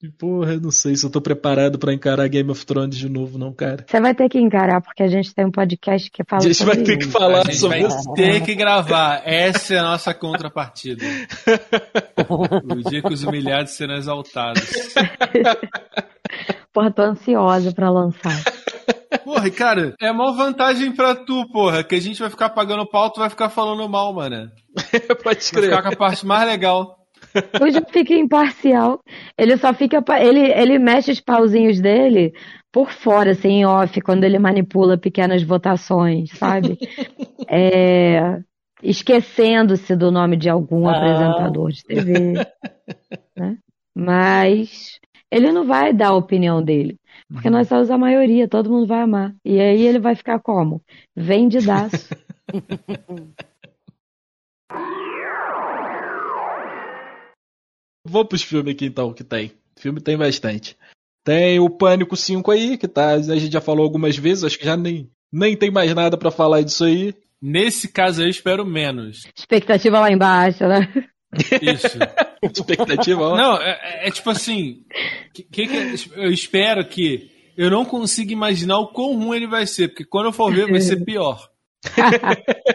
[0.00, 3.08] E, porra, eu não sei se eu tô preparado pra encarar Game of Thrones de
[3.08, 3.84] novo, não, cara.
[3.84, 6.64] Você vai ter que encarar, porque a gente tem um podcast que fala A gente
[6.64, 7.12] vai sobre ter que isso.
[7.12, 8.12] falar a gente sobre vai isso.
[8.14, 9.22] ter que gravar.
[9.24, 11.02] Essa é a nossa contrapartida.
[12.30, 14.62] o dia que os humilhados serão exaltados.
[16.72, 18.40] Porra, tô ansiosa pra lançar.
[19.38, 23.10] Porra, cara, é maior vantagem pra tu, porra, que a gente vai ficar pagando pau,
[23.10, 24.50] tu vai ficar falando mal, mano.
[25.08, 25.70] Pode Vai escrever.
[25.70, 26.96] ficar com a parte mais legal.
[27.60, 29.00] O já fica imparcial.
[29.36, 30.02] Ele só fica.
[30.20, 32.32] Ele, ele mexe os pauzinhos dele
[32.72, 36.78] por fora, assim, em off, quando ele manipula pequenas votações, sabe?
[37.50, 38.40] É,
[38.82, 40.96] esquecendo-se do nome de algum Ah.
[40.96, 42.34] apresentador de TV.
[43.36, 43.56] né?
[43.96, 44.98] Mas
[45.32, 46.96] ele não vai dar a opinião dele.
[47.30, 49.34] Porque nós somos a maioria, todo mundo vai amar.
[49.44, 50.82] E aí ele vai ficar como?
[51.14, 52.08] Vendidaço.
[58.04, 59.52] Vou pros filmes aqui então, que tem.
[59.78, 60.74] Filme tem bastante.
[61.22, 64.64] Tem o Pânico 5 aí, que tá, a gente já falou algumas vezes, acho que
[64.64, 67.14] já nem, nem tem mais nada pra falar disso aí.
[67.40, 69.28] Nesse caso aí, eu espero menos.
[69.36, 70.88] Expectativa lá embaixo, né?
[71.60, 71.98] Isso.
[72.52, 73.36] Expectativa, ó.
[73.36, 73.70] Não, é,
[74.04, 74.84] é- é tipo assim.
[75.32, 79.88] Que, que eu espero que eu não consiga imaginar o quão ruim ele vai ser,
[79.88, 81.48] porque quando eu for ver, vai ser pior.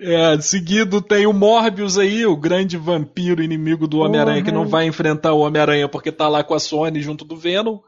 [0.00, 4.86] É, seguido tem o Morbius aí, o grande vampiro inimigo do Homem-Aranha, que não vai
[4.86, 7.80] enfrentar o Homem-Aranha porque tá lá com a Sony junto do Venom.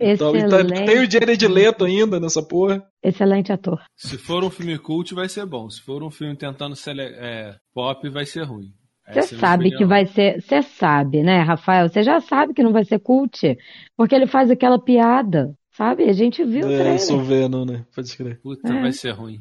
[0.00, 0.84] Então, e tá- Excelente.
[0.86, 2.82] tem o Jared Leto ainda nessa porra.
[3.02, 3.80] Excelente ator.
[3.96, 5.68] Se for um filme cult, vai ser bom.
[5.68, 8.68] Se for um filme tentando ser é, pop, vai ser ruim.
[9.10, 10.40] Você é sabe que vai ser.
[10.42, 11.88] Você sabe, né, Rafael?
[11.88, 13.56] Você já sabe que não vai ser cult.
[13.96, 16.04] Porque ele faz aquela piada, sabe?
[16.04, 17.00] A gente viu o É, eu trailer.
[17.00, 17.84] sou Venom, né?
[17.94, 18.38] Pode crer.
[18.40, 18.80] Puta, É.
[18.82, 19.40] vai ser ruim.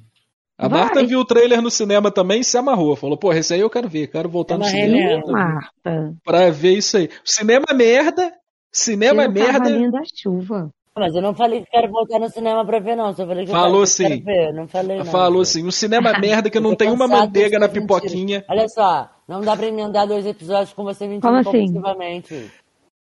[0.58, 0.80] A Vai.
[0.80, 2.96] Marta viu o trailer no cinema também e se amarrou.
[2.96, 5.32] Falou, porra, esse aí eu quero ver, quero voltar no Amarrei cinema mesmo.
[5.34, 6.14] Marta.
[6.24, 7.10] pra ver isso aí.
[7.24, 8.32] Cinema é merda,
[8.72, 9.92] cinema é Tira o merda.
[9.92, 10.70] da chuva.
[10.98, 13.14] Mas eu não falei que quero voltar no cinema pra ver, não.
[13.14, 14.08] Só falei que eu Falou quero, sim.
[14.08, 14.54] quero ver.
[14.54, 15.06] Não falei, não.
[15.06, 17.84] Falou assim, o cinema é merda que não Eu tem uma manteiga na mentiras.
[17.88, 18.44] pipoquinha.
[18.50, 21.72] Olha só, não dá pra emendar dois episódios com você mentindo Como assim?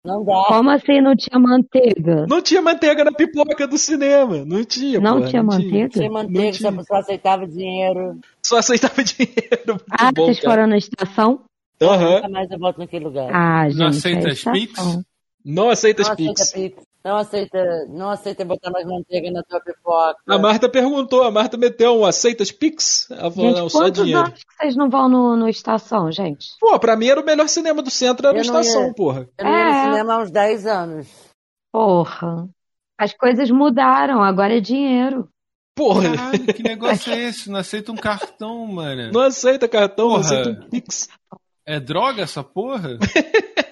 [0.03, 0.43] Não dá.
[0.47, 2.25] Como assim não tinha manteiga?
[2.27, 4.43] Não tinha manteiga na pipoca do cinema.
[4.43, 5.89] Não tinha, Não porra, tinha manteiga?
[5.89, 6.83] Tinha manteiga, Não só, tinha.
[6.83, 8.19] só aceitava dinheiro.
[8.43, 9.37] Só aceitava dinheiro.
[9.67, 10.53] Muito Ah, bom, vocês cara.
[10.55, 11.41] foram na estação?
[11.79, 12.15] Aham.
[12.15, 13.29] Nunca mais eu volto naquele lugar.
[13.31, 13.77] Ah, gente.
[13.77, 14.43] Não é aceita as.
[15.43, 15.55] Pix?
[15.55, 16.51] Não aceita não as aceita Pix.
[16.53, 16.83] Pix.
[17.05, 20.15] Não aceita, não aceita botar mais manteiga na tua pipoca.
[20.25, 23.07] A Marta perguntou, a Marta meteu um aceita as Pix?
[23.11, 24.19] Ela falou, Gente, não, só dinheiro.
[24.21, 26.47] anos que vocês não vão no, no estação, gente?
[26.61, 28.93] Pô, pra mim era o melhor cinema do centro, era não estação, ia.
[28.93, 29.27] porra.
[29.37, 29.65] Eu não ia É.
[29.85, 31.07] no cinema há uns 10 anos.
[31.73, 32.47] Porra.
[32.97, 35.27] As coisas mudaram, agora é dinheiro.
[35.75, 37.49] Porra, Caralho, que negócio é esse?
[37.49, 39.11] Não aceita um cartão, mano.
[39.11, 40.39] não aceita cartão, não Porra.
[40.41, 41.09] aceita um Pix.
[41.65, 42.97] É droga essa porra?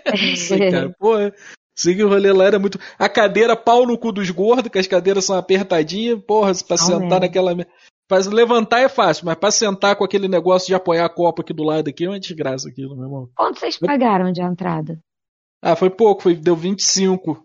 [0.12, 0.93] Não sei, cara.
[0.99, 1.34] Porra.
[1.82, 2.80] Seguir o rolê lá era muito.
[3.00, 7.20] A cadeira pau no cu dos gordos, que as cadeiras são apertadinhas, porra, pra sentar
[7.20, 7.56] naquela.
[8.08, 11.54] Pra levantar é fácil, mas pra sentar com aquele negócio de apoiar a copa aqui
[11.54, 13.30] do lado aqui é uma desgraça aquilo, meu irmão.
[13.36, 15.00] Quanto vocês pagaram de entrada?
[15.60, 17.44] Ah, foi pouco, foi, deu 25.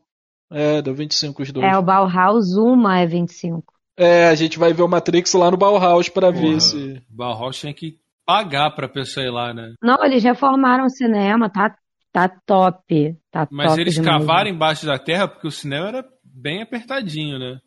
[0.50, 1.66] É, deu 25 os dois.
[1.66, 3.64] É, o Bauhaus, uma é 25.
[3.96, 7.02] É, a gente vai ver o Matrix lá no Bauhaus pra ver Porra, se.
[7.08, 9.72] Bauhaus tinha que pagar pra pessoa ir lá, né?
[9.82, 11.74] Não, eles reformaram o cinema, tá,
[12.16, 13.14] tá top.
[13.30, 17.58] Tá Mas top eles cavaram embaixo da terra porque o cinema era bem apertadinho, né?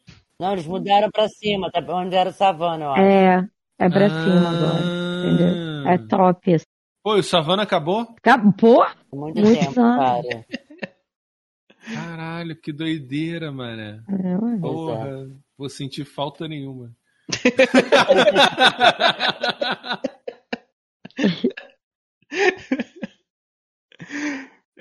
[0.42, 3.02] Não, eles mudaram pra cima, tá onde era savana, eu acho.
[3.04, 4.10] É, é pra Ah.
[4.10, 4.80] cima agora,
[5.24, 5.88] entendeu?
[5.88, 6.58] É top.
[7.04, 8.08] Pô, e o Savana acabou?
[8.18, 8.84] Acabou?
[9.14, 10.26] Muito Muitos tempo, anos.
[10.28, 10.46] cara.
[11.94, 14.04] Caralho, que doideira, mano.
[14.10, 14.58] É, ué.
[14.60, 16.92] Porra, vou sentir falta nenhuma.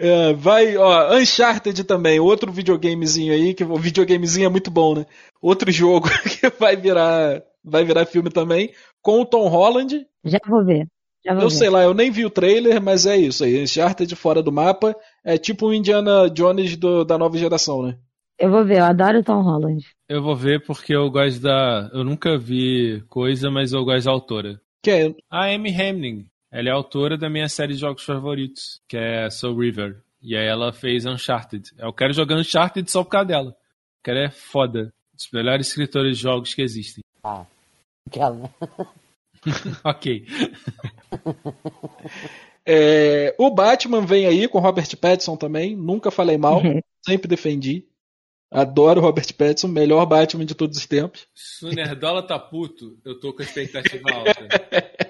[0.00, 5.06] É, vai, ó, Uncharted também, outro videogamezinho aí, que o videogamezinho é muito bom, né?
[5.42, 6.08] Outro jogo
[6.40, 10.06] que vai virar, vai virar filme também, com o Tom Holland.
[10.24, 10.86] Já vou ver.
[11.24, 11.54] Já vou Eu ver.
[11.56, 13.60] sei lá, eu nem vi o trailer, mas é isso aí.
[13.60, 17.96] Uncharted fora do mapa é tipo o Indiana Jones do- da nova geração, né?
[18.38, 19.84] Eu vou ver, eu adoro o Tom Holland.
[20.08, 21.90] Eu vou ver porque eu gosto da.
[21.92, 24.60] Eu nunca vi coisa, mas eu gosto da autora.
[24.80, 26.26] Que é, A Amy Hemning.
[26.50, 30.02] Ela é autora da minha série de jogos favoritos, que é Soul River.
[30.20, 31.70] E aí ela fez Uncharted.
[31.78, 33.56] Eu quero jogar Uncharted só por causa dela.
[33.96, 34.92] Porque ela é foda.
[35.14, 37.04] Dos melhores escritores de jogos que existem.
[37.22, 37.44] Ah,
[38.06, 38.50] aquela, né?
[39.84, 40.26] ok.
[42.64, 46.62] é, o Batman vem aí com Robert Pattinson também, nunca falei mal,
[47.04, 47.84] sempre defendi.
[48.50, 51.26] Adoro Robert Pattinson, melhor Batman de todos os tempos.
[51.34, 55.07] Se o Nerdola tá puto, eu tô com a expectativa alta.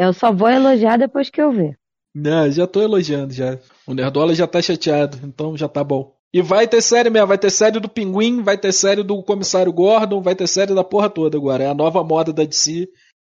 [0.00, 1.78] Eu só vou elogiar depois que eu ver.
[2.14, 3.58] Não, já tô elogiando já.
[3.86, 6.16] O Nerdola já tá chateado, então já tá bom.
[6.32, 9.70] E vai ter série mesmo, vai ter série do Pinguim, vai ter série do Comissário
[9.70, 11.64] Gordon, vai ter série da porra toda agora.
[11.64, 12.88] É a nova moda da DC,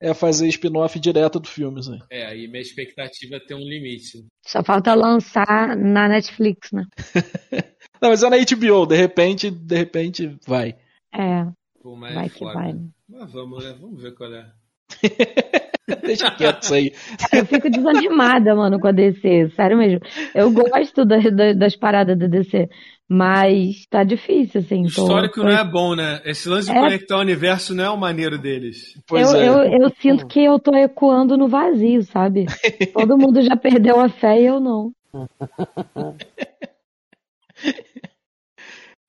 [0.00, 1.80] é fazer spin-off direto do filme.
[1.80, 1.98] Assim.
[2.08, 4.24] É, aí minha expectativa tem um limite.
[4.46, 6.86] Só falta lançar na Netflix, né?
[8.00, 10.76] Não, mas é na HBO, de repente, de repente vai.
[11.12, 11.44] É,
[11.82, 12.74] Pô, mas vai é que vai.
[13.08, 13.76] Mas vamos, né?
[13.80, 14.46] Vamos ver qual é.
[16.02, 16.92] Deixa quieto isso aí.
[17.32, 20.00] Eu fico desanimada, mano, com a DC, sério mesmo.
[20.34, 22.68] Eu gosto da- da- das paradas da DC,
[23.08, 24.82] mas tá difícil, assim.
[24.82, 26.20] O histórico tô- não é bom, né?
[26.24, 26.80] Esse lance de É.
[26.80, 28.98] conectar o universo não é o maneiro deles.
[29.06, 29.48] Pois eu, é.
[29.48, 32.46] eu, eu sinto que eu tô ecoando no vazio, sabe?
[32.94, 34.92] Todo mundo já perdeu a fé e eu não.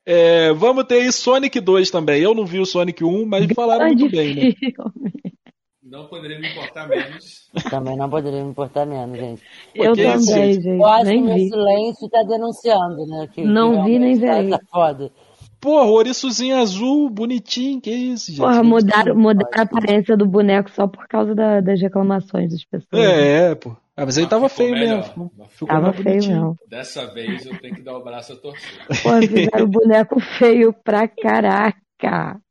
[0.05, 2.21] É, vamos ter aí Sonic 2 também.
[2.21, 4.41] Eu não vi o Sonic 1, mas falaram muito bem, né?
[4.51, 4.73] filme.
[5.83, 7.49] Não poderia me importar menos.
[7.69, 9.43] Também não poderia me importar menos, gente.
[9.75, 10.63] Eu que isso, também, gente?
[10.63, 10.79] gente.
[10.79, 11.49] Eu acho que Nem meu vi.
[11.49, 13.27] silêncio tá denunciando, né?
[13.33, 14.19] Que, Não que vi nem.
[14.49, 15.11] Tá foda.
[15.59, 18.39] Porra, ouriçozinho azul, bonitinho, que isso, gente?
[18.41, 23.01] Porra, mudaram, mudaram a aparência do boneco só por causa da- das reclamações das pessoas.
[23.01, 23.75] É, pô.
[23.95, 25.03] Ah, mas ele Ah, tava ficou feio melhor.
[25.07, 25.31] mesmo.
[25.37, 26.33] Mas Ficou Tava feio bonitinho.
[26.41, 26.57] mesmo.
[26.67, 28.79] Dessa vez eu tenho que dar o braço a torcer.
[29.03, 32.41] Pô, fizeram o boneco feio pra caraca.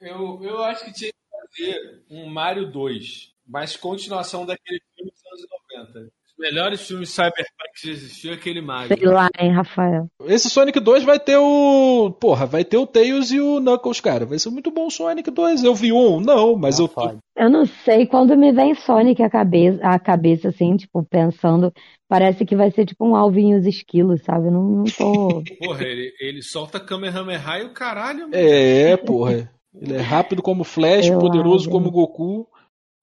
[0.00, 5.26] Eu, eu acho que tinha que fazer um Mario 2, mas continuação daquele filme dos
[5.26, 6.08] anos 90.
[6.08, 8.96] Os melhores filmes cyberpunk que já existiu é aquele Mario.
[8.96, 10.06] Sei lá, hein, Rafael.
[10.26, 12.12] Esse Sonic 2 vai ter o.
[12.20, 14.24] Porra, vai ter o Tails e o Knuckles, cara.
[14.24, 15.64] Vai ser muito bom o Sonic 2.
[15.64, 16.20] Eu vi um?
[16.20, 16.88] Não, mas Não eu.
[16.88, 17.18] fode.
[17.36, 21.72] Eu não sei, quando me vem Sonic à cabeça, à cabeça, assim, tipo, pensando,
[22.08, 24.46] parece que vai ser tipo um alvinho os esquilos, sabe?
[24.46, 25.42] Eu não, não tô.
[25.64, 28.34] Porra, ele, ele solta Kamehameha e o caralho, mano.
[28.34, 29.50] É, porra.
[29.80, 31.70] Ele é rápido como Flash, Eu poderoso acho.
[31.70, 32.46] como Goku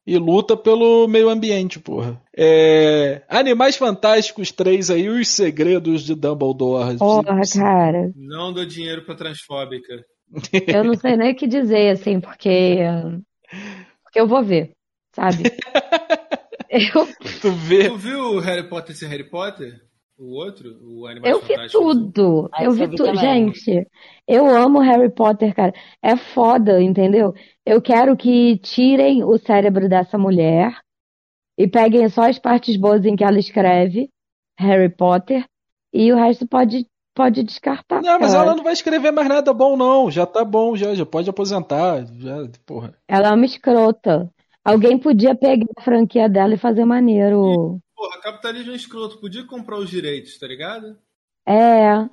[0.05, 2.21] e luta pelo meio ambiente, porra.
[2.37, 3.23] É...
[3.27, 6.97] Animais Fantásticos 3 aí, os segredos de Dumbledore.
[6.97, 8.11] Porra, cara.
[8.15, 10.05] Não dou dinheiro pra transfóbica.
[10.67, 12.79] Eu não sei nem o que dizer, assim, porque.
[14.03, 14.71] Porque eu vou ver,
[15.15, 15.43] sabe?
[16.67, 17.07] Eu,
[17.41, 17.87] Tu vê.
[17.89, 19.79] Tu viu o Harry Potter ser Harry Potter?
[20.17, 20.77] O outro?
[20.81, 22.49] O Animais eu vi tudo.
[22.53, 23.15] Ah, Eu vi eu vi tudo.
[23.15, 23.87] Gente,
[24.27, 25.73] eu amo Harry Potter, cara.
[26.01, 27.33] É foda, entendeu?
[27.65, 30.73] Eu quero que tirem o cérebro dessa mulher
[31.57, 34.09] e peguem só as partes boas em que ela escreve,
[34.57, 35.45] Harry Potter,
[35.93, 38.01] e o resto pode, pode descartar.
[38.01, 38.43] Não, mas cara.
[38.45, 40.09] ela não vai escrever mais nada bom, não.
[40.09, 42.05] Já tá bom, já, já pode aposentar.
[42.05, 42.93] Já, porra.
[43.07, 44.29] Ela é uma escrota.
[44.63, 47.79] Alguém podia pegar a franquia dela e fazer maneiro.
[47.95, 49.19] Porra, capitalismo é escroto.
[49.19, 50.97] Podia comprar os direitos, tá ligado?
[51.45, 52.09] É, Não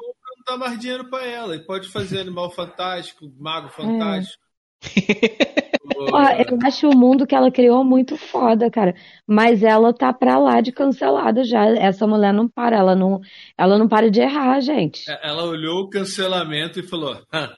[0.47, 1.57] dá mais dinheiro pra ela.
[1.57, 4.43] E pode fazer Animal Fantástico, Mago Fantástico.
[5.95, 8.95] Porra, eu acho o mundo que ela criou muito foda, cara.
[9.27, 11.67] Mas ela tá pra lá de cancelada já.
[11.67, 13.21] Essa mulher não para, ela não,
[13.57, 15.09] ela não para de errar, gente.
[15.11, 17.55] É, Ela olhou o cancelamento e falou: "Hã,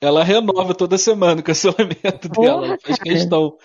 [0.00, 2.66] Ela renova toda semana o cancelamento Porra, dela.
[2.66, 3.10] Ela faz cara.
[3.10, 3.56] questão.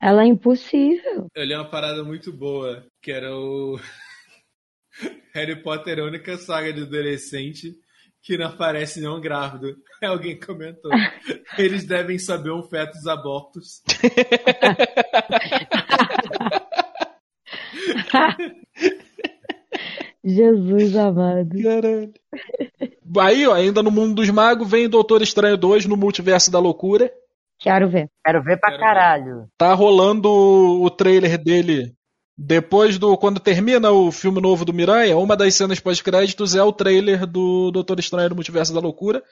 [0.00, 1.26] Ela é impossível.
[1.34, 3.78] Eu li uma parada muito boa, que era o
[5.34, 7.74] Harry Potter é a única saga de adolescente
[8.22, 9.76] que não aparece não grávido.
[10.02, 10.90] Alguém comentou.
[11.58, 13.82] Eles devem saber um fetos abortos.
[20.24, 21.50] Jesus amado.
[21.62, 22.14] Caralho.
[23.18, 27.12] Aí, ó, ainda no mundo dos magos, vem Doutor Estranho 2 no Multiverso da Loucura.
[27.58, 28.08] Quero ver.
[28.24, 28.86] Quero ver pra Quero ver.
[28.86, 29.48] caralho.
[29.58, 31.94] Tá rolando o trailer dele
[32.36, 33.16] depois do.
[33.16, 37.70] Quando termina o filme novo do Miranha, uma das cenas pós-créditos é o trailer do
[37.70, 39.22] Doutor Estranho no Multiverso da Loucura.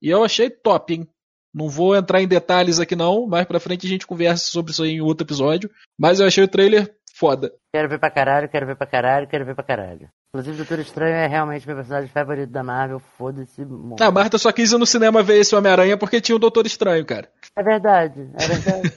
[0.00, 1.08] E eu achei top, hein?
[1.54, 4.82] Não vou entrar em detalhes aqui não, mais pra frente a gente conversa sobre isso
[4.82, 5.70] aí em outro episódio.
[5.98, 7.52] Mas eu achei o trailer foda.
[7.74, 10.08] Quero ver pra caralho, quero ver pra caralho, quero ver pra caralho.
[10.34, 13.00] Inclusive, Doutor Estranho é realmente meu personagem favorito da Marvel.
[13.18, 13.64] Foda-se.
[13.66, 14.00] mundo.
[14.00, 17.04] A Marta só quis ir no cinema ver esse Homem-Aranha porque tinha o Doutor Estranho,
[17.04, 17.28] cara.
[17.54, 18.92] É verdade, é verdade.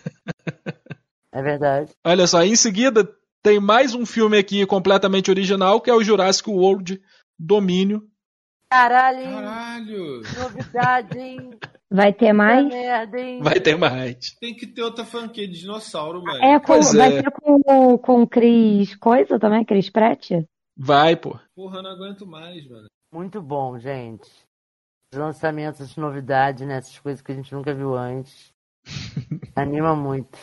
[1.33, 1.91] é verdade.
[2.05, 3.05] Olha só, em seguida
[3.45, 6.99] tem mais um filme aqui completamente original, que é o Jurassic World
[7.38, 8.01] Domínio.
[8.71, 9.36] Caralho, hein?
[9.36, 10.21] Caralho!
[10.36, 11.51] Novidade, hein?
[11.88, 12.67] Vai ter mais?
[12.67, 13.39] Merda, hein?
[13.43, 14.36] Vai ter mais.
[14.41, 16.43] Tem que ter outra franquia de dinossauro, mano.
[16.43, 17.21] É com, Pois vai é.
[17.21, 20.31] ter com, com Cris Coisa também, Cris Pratt?
[20.75, 21.39] Vai, pô.
[21.55, 22.88] Porra, eu não aguento mais, mano.
[23.13, 24.27] Muito bom, gente.
[25.13, 26.77] Os lançamentos, as novidades, né?
[26.77, 28.51] Essas coisas que a gente nunca viu antes.
[29.55, 30.36] Anima muito.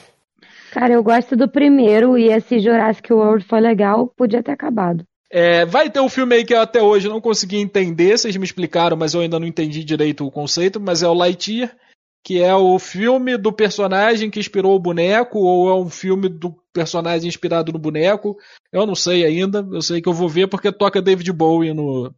[0.73, 5.05] Cara, eu gosto do primeiro e esse Jurassic World foi legal, podia ter acabado.
[5.31, 8.45] É, vai ter um filme aí que eu até hoje não consegui entender, vocês me
[8.45, 11.77] explicaram, mas eu ainda não entendi direito o conceito, mas é o Lightyear.
[12.25, 16.55] que é o filme do personagem que inspirou o boneco, ou é um filme do
[16.73, 18.39] personagem inspirado no boneco.
[18.73, 19.59] Eu não sei ainda.
[19.71, 22.15] Eu sei que eu vou ver porque toca David Bowie no,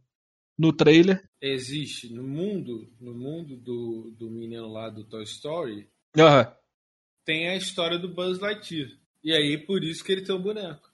[0.57, 1.21] no trailer.
[1.41, 6.47] Existe no mundo, no mundo do, do menino lá do Toy Story, Aham.
[7.25, 8.89] Tem a história do Buzz Lightyear.
[9.23, 10.89] E aí, por isso que ele tem o boneco.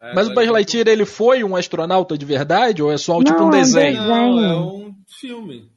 [0.00, 2.82] Aí Mas o Buzz Lightyear, ele foi um astronauta de verdade?
[2.82, 4.02] Ou é só um, tipo Não, um é desenho?
[4.02, 5.70] Não, é um filme.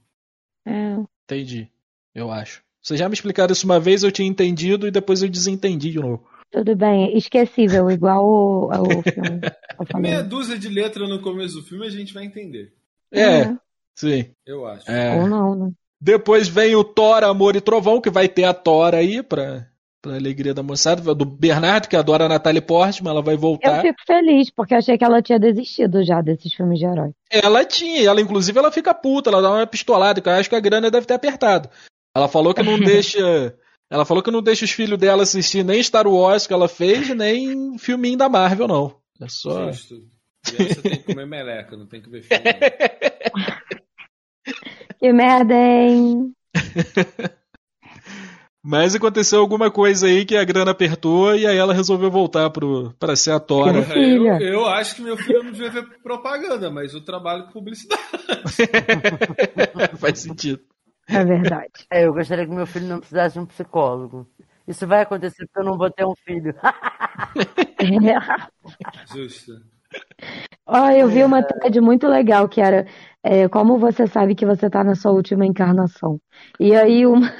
[0.65, 0.97] É.
[1.23, 1.69] Entendi.
[2.13, 2.61] Eu acho.
[2.81, 5.99] Vocês já me explicaram isso uma vez, eu tinha entendido e depois eu desentendi de
[5.99, 6.23] novo.
[6.51, 9.41] Tudo bem, esquecível, igual o, o filme.
[9.99, 12.71] Meia dúzia de letra no começo do filme a gente vai entender.
[13.11, 13.57] É, É.
[13.95, 14.29] sim.
[14.45, 14.89] Eu acho.
[14.89, 15.19] É.
[15.19, 15.71] Ou não, né?
[15.99, 19.67] Depois vem o Thor, Amor e Trovão, que vai ter a Thor aí pra,
[20.05, 21.15] pra alegria da moçada.
[21.15, 23.81] Do Bernardo, que adora a Natalie Portman, ela vai Eu voltar.
[23.81, 27.11] fico feliz, porque eu achei que ela tinha desistido já desses filmes de herói.
[27.31, 30.55] Ela tinha, ela inclusive ela fica puta, ela dá uma pistolada, que eu acho que
[30.55, 31.69] a grana deve ter apertado.
[32.15, 33.55] Ela falou que não deixa.
[33.89, 37.09] Ela falou que não deixa os filhos dela assistir nem Star Wars que ela fez,
[37.09, 38.95] nem filminho da Marvel, não.
[39.21, 39.71] É só.
[39.71, 39.95] Justo.
[40.45, 42.43] Criança tem que comer meleca, não tem que ver filme.
[44.99, 46.31] Que merda, hein?
[48.67, 52.91] Mas aconteceu alguma coisa aí que a grana apertou e aí ela resolveu voltar pro,
[52.99, 53.33] pra ser a.
[53.33, 57.45] Meu Porra, eu, eu acho que meu filho não devia ver propaganda, mas eu trabalho
[57.45, 58.01] com publicidade.
[60.01, 60.61] Faz sentido.
[61.07, 61.85] É verdade.
[61.91, 64.27] É, eu gostaria que meu filho não precisasse de um psicólogo.
[64.67, 66.55] Isso vai acontecer porque eu não vou ter um filho.
[69.13, 69.61] Justo.
[70.65, 72.87] Ó, eu vi uma thread muito legal que era
[73.23, 76.19] é, como você sabe que você tá na sua última encarnação.
[76.59, 77.31] E aí uma,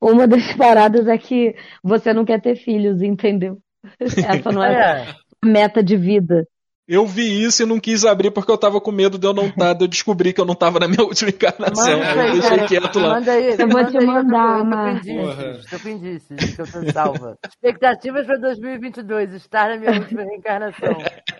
[0.00, 3.58] uma das paradas é que você não quer ter filhos, entendeu?
[4.00, 5.08] Essa não é É,
[5.42, 6.46] a meta de vida.
[6.88, 9.46] Eu vi isso e não quis abrir porque eu tava com medo de eu não
[9.46, 11.98] estar, de eu descobrir que eu não tava na minha última encarnação.
[11.98, 12.68] manda Eu aí, deixei cara.
[12.68, 13.08] quieto lá.
[13.14, 15.82] Manda aí, Eu vou manda te eu mandar, eu Marcos.
[15.82, 17.36] Com indícios que eu tô salva.
[17.48, 20.96] Expectativas para 2022, estar na minha última reencarnação.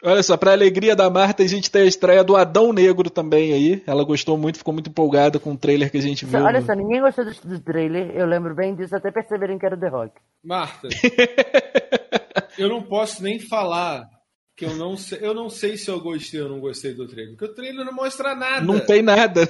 [0.02, 3.52] Olha só, pra alegria da Marta, a gente tem a estreia do Adão Negro também
[3.52, 3.82] aí.
[3.86, 6.40] Ela gostou muito, ficou muito empolgada com o trailer que a gente viu.
[6.42, 9.66] Olha no- só, ninguém gostou do, do trailer, eu lembro bem disso, até perceberem que
[9.66, 10.12] era o The Rock.
[10.44, 10.88] Marta,
[12.58, 14.08] eu não posso nem falar
[14.56, 15.18] que eu não sei.
[15.22, 17.92] Eu não sei se eu gostei ou não gostei do trailer, porque o trailer não
[17.92, 18.64] mostra nada.
[18.64, 19.42] Não tem nada.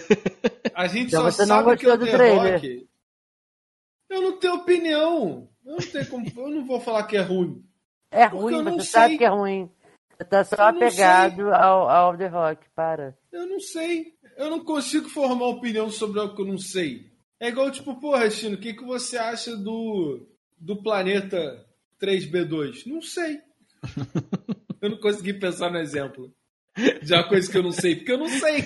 [0.74, 2.52] A gente Então só você não sabe que é o The trailer.
[2.54, 2.88] Rock.
[4.10, 5.48] Eu não tenho opinião.
[5.64, 7.62] Eu não, tenho como, eu não vou falar que é ruim.
[8.10, 9.18] É ruim, eu não você sabe sei.
[9.18, 9.70] que é ruim.
[10.24, 13.16] Tá só apegado ao, ao The Rock, para.
[13.30, 14.14] Eu não sei.
[14.36, 17.10] Eu não consigo formar opinião sobre algo que eu não sei.
[17.40, 20.28] É igual, tipo, porra, Chino, o que, que você acha do,
[20.58, 21.64] do planeta
[22.00, 22.86] 3B2?
[22.86, 23.40] Não sei.
[24.82, 26.34] eu não consegui pensar no exemplo
[27.02, 28.64] de uma coisa que eu não sei, porque eu não sei.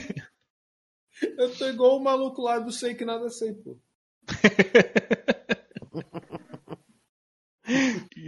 [1.38, 3.78] Eu tô igual o maluco lá do sei que nada sei, pô.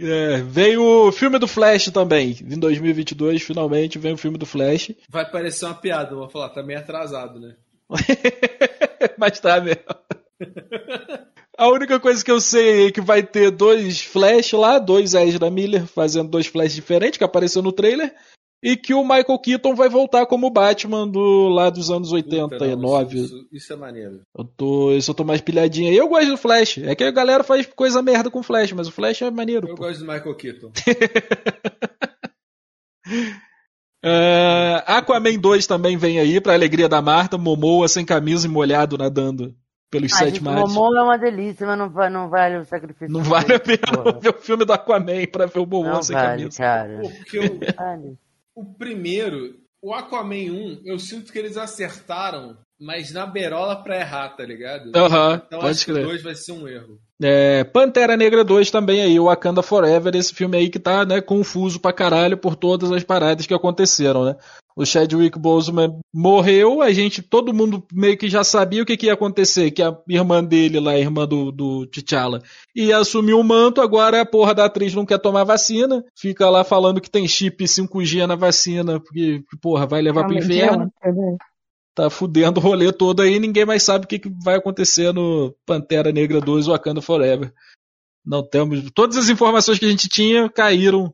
[0.01, 2.37] É, veio o filme do Flash também.
[2.41, 4.91] Em 2022, finalmente, vem o filme do Flash.
[5.09, 7.55] Vai parecer uma piada, vou falar, tá meio atrasado, né?
[9.17, 9.83] Mas tá mesmo.
[11.57, 15.49] A única coisa que eu sei é que vai ter dois Flash lá, dois Ezra
[15.49, 18.13] Miller fazendo dois Flash diferentes, que apareceu no trailer,
[18.65, 22.43] e que o Michael Keaton vai voltar como Batman do lá dos anos Puta, não,
[22.45, 23.15] 89.
[23.17, 24.21] isso, isso- isso é maneiro.
[24.37, 25.95] Eu tô, isso eu tô mais pilhadinho aí.
[25.95, 26.79] Eu gosto do Flash.
[26.79, 29.67] É que a galera faz coisa merda com o Flash, mas o Flash é maneiro.
[29.69, 29.83] Eu pô.
[29.83, 30.71] gosto do Michael Keaton.
[34.03, 37.37] É, Aquaman 2 também vem aí, pra alegria da Marta.
[37.37, 39.55] Momoa sem camisa e molhado nadando
[39.89, 40.71] pelos Ah, sete mares.
[40.73, 43.09] Momô é uma delícia, mas não, não vale o sacrifício.
[43.11, 43.79] Não vale a pena
[44.21, 46.57] ver o filme do Aquaman pra ver o Momoa Não sem vale, camisa.
[46.57, 47.01] cara.
[47.01, 48.17] Porque eu, Vale.
[48.55, 54.29] O primeiro, o Aquaman 1, eu sinto que eles acertaram, mas na berola pra errar,
[54.29, 54.91] tá ligado?
[54.95, 56.05] Aham, então pode acho que o crer.
[56.05, 56.97] 2 vai ser um erro.
[57.21, 61.21] É, Pantera Negra 2 também aí, o Wakanda Forever, esse filme aí que tá, né,
[61.21, 64.35] confuso pra caralho por todas as paradas que aconteceram, né?
[64.77, 69.05] O Chadwick Boseman morreu, a gente, todo mundo meio que já sabia o que, que
[69.05, 72.41] ia acontecer, que a irmã dele lá, a irmã do, do T'Challa,
[72.75, 76.65] ia assumir o manto, agora a porra da atriz não quer tomar vacina, fica lá
[76.65, 81.55] falando que tem chip 5G na vacina, porque, porra, vai levar pro Realmente inferno é
[81.95, 85.55] tá fudendo o rolê todo aí, ninguém mais sabe o que, que vai acontecer no
[85.65, 87.53] Pantera Negra 2 Wakanda Forever.
[88.23, 88.91] Não temos.
[88.91, 91.13] Todas as informações que a gente tinha caíram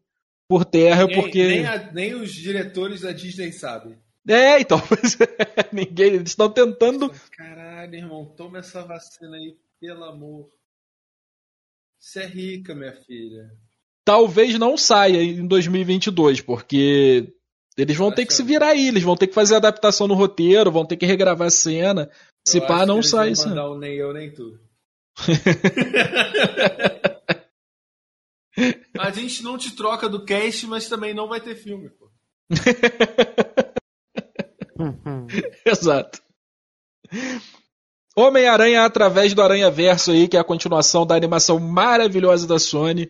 [0.52, 1.48] por terra Nem, porque.
[1.48, 3.98] nem, a- nem os diretores da Disney sabem.
[4.28, 6.16] É, então, pois é, ninguém.
[6.16, 7.10] Eles estão tentando.
[7.32, 10.50] Caralho, irmão, toma essa vacina aí, pelo amor.
[11.98, 13.50] Você é rica, minha filha.
[14.04, 17.34] Talvez não saia em 2022, porque
[17.78, 20.70] eles vão ter que se virar aí, eles vão ter que fazer adaptação no roteiro,
[20.70, 22.10] vão ter que regravar a cena.
[22.46, 23.48] Se pá, não sai vão isso.
[23.48, 24.60] mandar o nem eu, nem tu.
[29.00, 32.10] A gente não te troca do cast, mas também não vai ter filme, pô.
[35.66, 36.22] Exato.
[38.16, 43.10] Homem-Aranha através do Aranha Verso aí, que é a continuação da animação maravilhosa da Sony.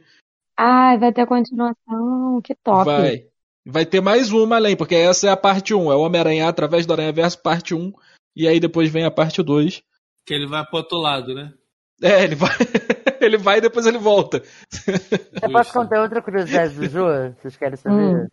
[0.58, 2.42] Ai, vai ter continuação.
[2.44, 2.86] Que top.
[2.86, 3.26] Vai.
[3.66, 5.92] Vai ter mais uma além, porque essa é a parte 1.
[5.92, 7.92] É o Homem-Aranha através do Aranha Verso, parte 1.
[8.36, 9.84] E aí depois vem a parte 2.
[10.26, 11.54] Que ele vai pro outro lado, né?
[12.02, 12.50] É, ele vai.
[13.22, 14.42] ele vai e depois ele volta.
[15.42, 17.06] Eu posso contar outra curiosidade do Jô?
[17.40, 18.28] Vocês querem saber?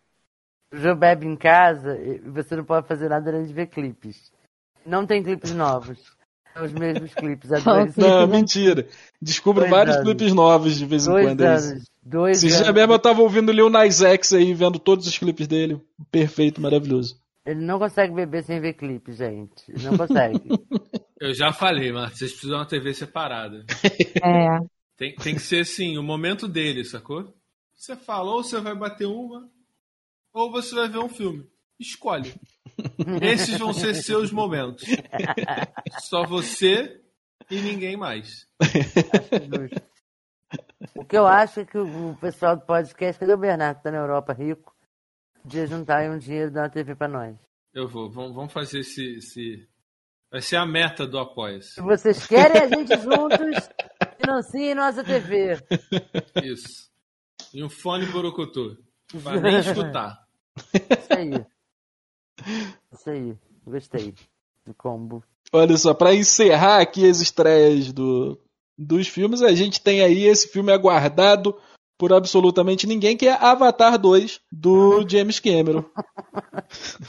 [0.73, 4.31] O Jô bebe em casa e você não pode fazer nada além de ver clipes.
[4.85, 5.99] Não tem clipes novos.
[6.53, 7.49] São os mesmos clipes.
[7.95, 8.87] Não, mentira.
[9.21, 10.07] Descubro Dois vários anos.
[10.07, 11.41] clipes novos de vez em dois quando.
[11.41, 11.83] é anos.
[12.01, 12.73] Dois dias anos.
[12.73, 15.79] mesmo eu tava ouvindo Lil Nas X aí, vendo todos os clipes dele.
[16.11, 17.19] Perfeito, maravilhoso.
[17.45, 19.63] Ele não consegue beber sem ver clipe, gente.
[19.69, 20.41] Ele não consegue.
[21.19, 23.65] Eu já falei, mas vocês precisam de uma TV separada.
[24.23, 24.59] É.
[24.95, 27.33] Tem, tem que ser assim, o momento dele, sacou?
[27.73, 29.49] Você fala, ou você vai bater uma,
[30.33, 31.47] ou você vai ver um filme.
[31.79, 32.33] Escolhe.
[33.21, 34.85] Esses vão ser seus momentos.
[36.01, 37.01] Só você
[37.49, 38.45] e ninguém mais.
[40.95, 43.81] O que eu acho é que o o pessoal do podcast, cadê o Bernardo?
[43.81, 44.75] Tá na Europa rico.
[45.41, 47.37] Podia juntar aí um dinheiro e dar uma TV pra nós.
[47.73, 49.67] Eu vou, vamos, vamos fazer esse, esse.
[50.31, 51.73] Vai ser a meta do Apoia-se.
[51.73, 53.69] Se vocês querem a gente juntos,
[54.21, 55.57] financiem nossa TV.
[56.43, 56.89] Isso.
[57.53, 58.77] E um fone borocotu.
[59.23, 60.23] Pra nem escutar.
[60.73, 61.45] Isso aí.
[62.93, 63.37] Isso aí.
[63.65, 64.13] Gostei
[64.65, 65.23] do combo.
[65.51, 68.39] Olha só, pra encerrar aqui as estreias do,
[68.77, 71.59] dos filmes, a gente tem aí esse filme aguardado
[71.99, 75.83] por absolutamente ninguém, que é Avatar 2, do James Cameron.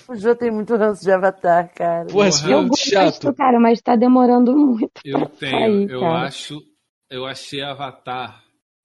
[0.09, 2.07] O Jô tem muito ranço de Avatar, cara.
[2.07, 3.35] Porra, esse filme é Eu muito gosto, chato.
[3.35, 4.91] cara, mas tá demorando muito.
[5.05, 6.27] Eu tenho, Aí, eu cara.
[6.27, 6.63] acho.
[7.11, 8.43] Eu achei Avatar.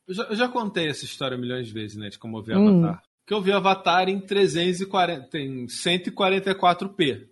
[0.07, 2.09] Eu já, eu já contei essa história milhões de vezes, né?
[2.09, 2.79] De como eu vi Hum.
[2.83, 3.03] Avatar.
[3.25, 5.37] Que eu vi Avatar em 340.
[5.39, 7.25] em 144p.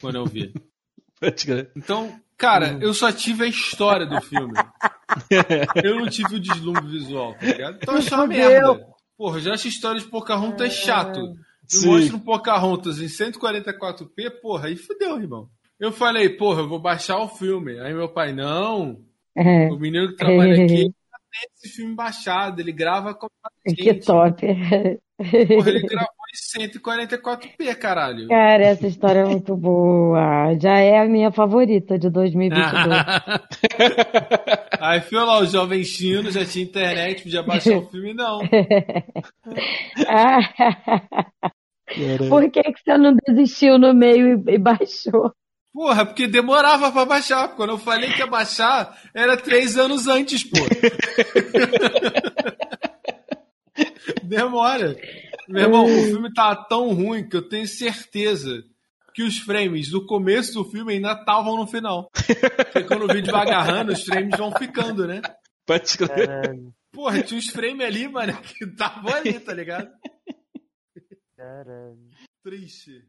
[0.00, 0.52] Quando eu vi.
[1.74, 4.52] Então, cara, eu só tive a história do filme.
[5.84, 7.78] Eu não tive o deslumbre visual, tá ligado?
[7.80, 8.86] Então achei uma merda.
[9.16, 11.20] Porra, já acho a história de Pocahontas chato.
[11.20, 15.48] Me mostra um Pocahontas em 144p, porra, aí fudeu, irmão.
[15.78, 17.78] Eu falei, porra, eu vou baixar o filme.
[17.80, 19.00] Aí meu pai, não,
[19.36, 20.92] É, o menino que trabalha aqui
[21.34, 23.26] tem esse filme baixado, ele grava com
[23.66, 24.46] que top.
[25.16, 28.28] Porra, ele gravou 144p, caralho.
[28.28, 30.54] Cara, essa história é muito boa.
[30.60, 32.74] Já é a minha favorita de 2022.
[34.80, 38.40] Aí foi lá, o jovem chino, já tinha internet, podia baixar o filme, não.
[42.28, 45.32] Por que, que você não desistiu no meio e, e baixou?
[45.72, 47.48] Porra, porque demorava pra baixar.
[47.56, 50.58] Quando eu falei que ia baixar, era três anos antes, pô.
[54.22, 54.96] Demora.
[55.48, 58.64] Meu irmão, o filme tá tão ruim que eu tenho certeza
[59.14, 62.10] que os frames do começo do filme ainda estavam no final.
[62.10, 65.22] Porque quando o vídeo vai agarrando, os frames vão ficando, né?
[65.64, 66.28] Pode crer.
[66.92, 69.90] Porra, tinha uns frames ali, mano, que estavam ali, tá ligado?
[71.36, 71.98] Caralho.
[72.42, 73.02] Triste.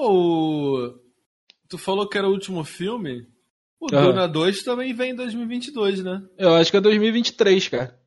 [0.00, 0.94] Pô, o-
[1.68, 3.26] tu falou que era o último filme?
[3.78, 4.06] O Aham.
[4.12, 6.22] Duna 2 também vem em 2022, né?
[6.38, 8.00] Eu acho que é 2023, cara.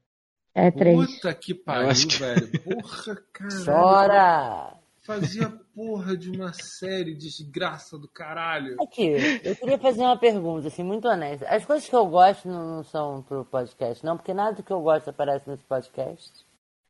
[0.56, 1.16] É três.
[1.16, 2.52] Puta que pariu, acho que- velho.
[2.64, 3.66] Porra, caralho.
[3.66, 4.74] Chora!
[5.06, 8.76] Fazia porra de uma série desgraça do caralho.
[8.82, 9.12] Aqui,
[9.44, 11.46] eu queria fazer uma pergunta, assim, muito honesta.
[11.48, 14.72] As coisas que eu gosto não, não são pro podcast, não, porque nada do que
[14.72, 16.32] eu gosto aparece nesse podcast.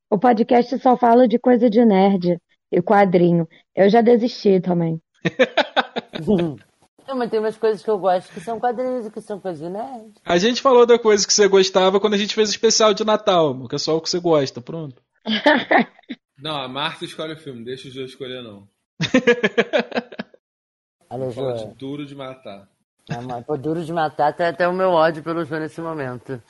[0.10, 2.40] O podcast só fala de coisa de nerd.
[2.74, 3.48] E quadrinho.
[3.76, 5.00] Eu já desisti também.
[7.08, 9.70] Não, mas tem umas coisas que eu gosto que são quadrinhos e que são coisas
[9.70, 10.14] nerd.
[10.26, 13.04] A gente falou da coisa que você gostava quando a gente fez o especial de
[13.04, 15.02] Natal, que é só o que você gosta, pronto.
[16.38, 18.68] Não, a Marta escolhe o filme, deixa os dois escolher, não.
[21.10, 21.74] Olha, Fala de João.
[21.78, 22.68] duro de matar.
[23.10, 26.42] Ah, mas, Pô, duro de matar até, até o meu ódio pelo João nesse momento.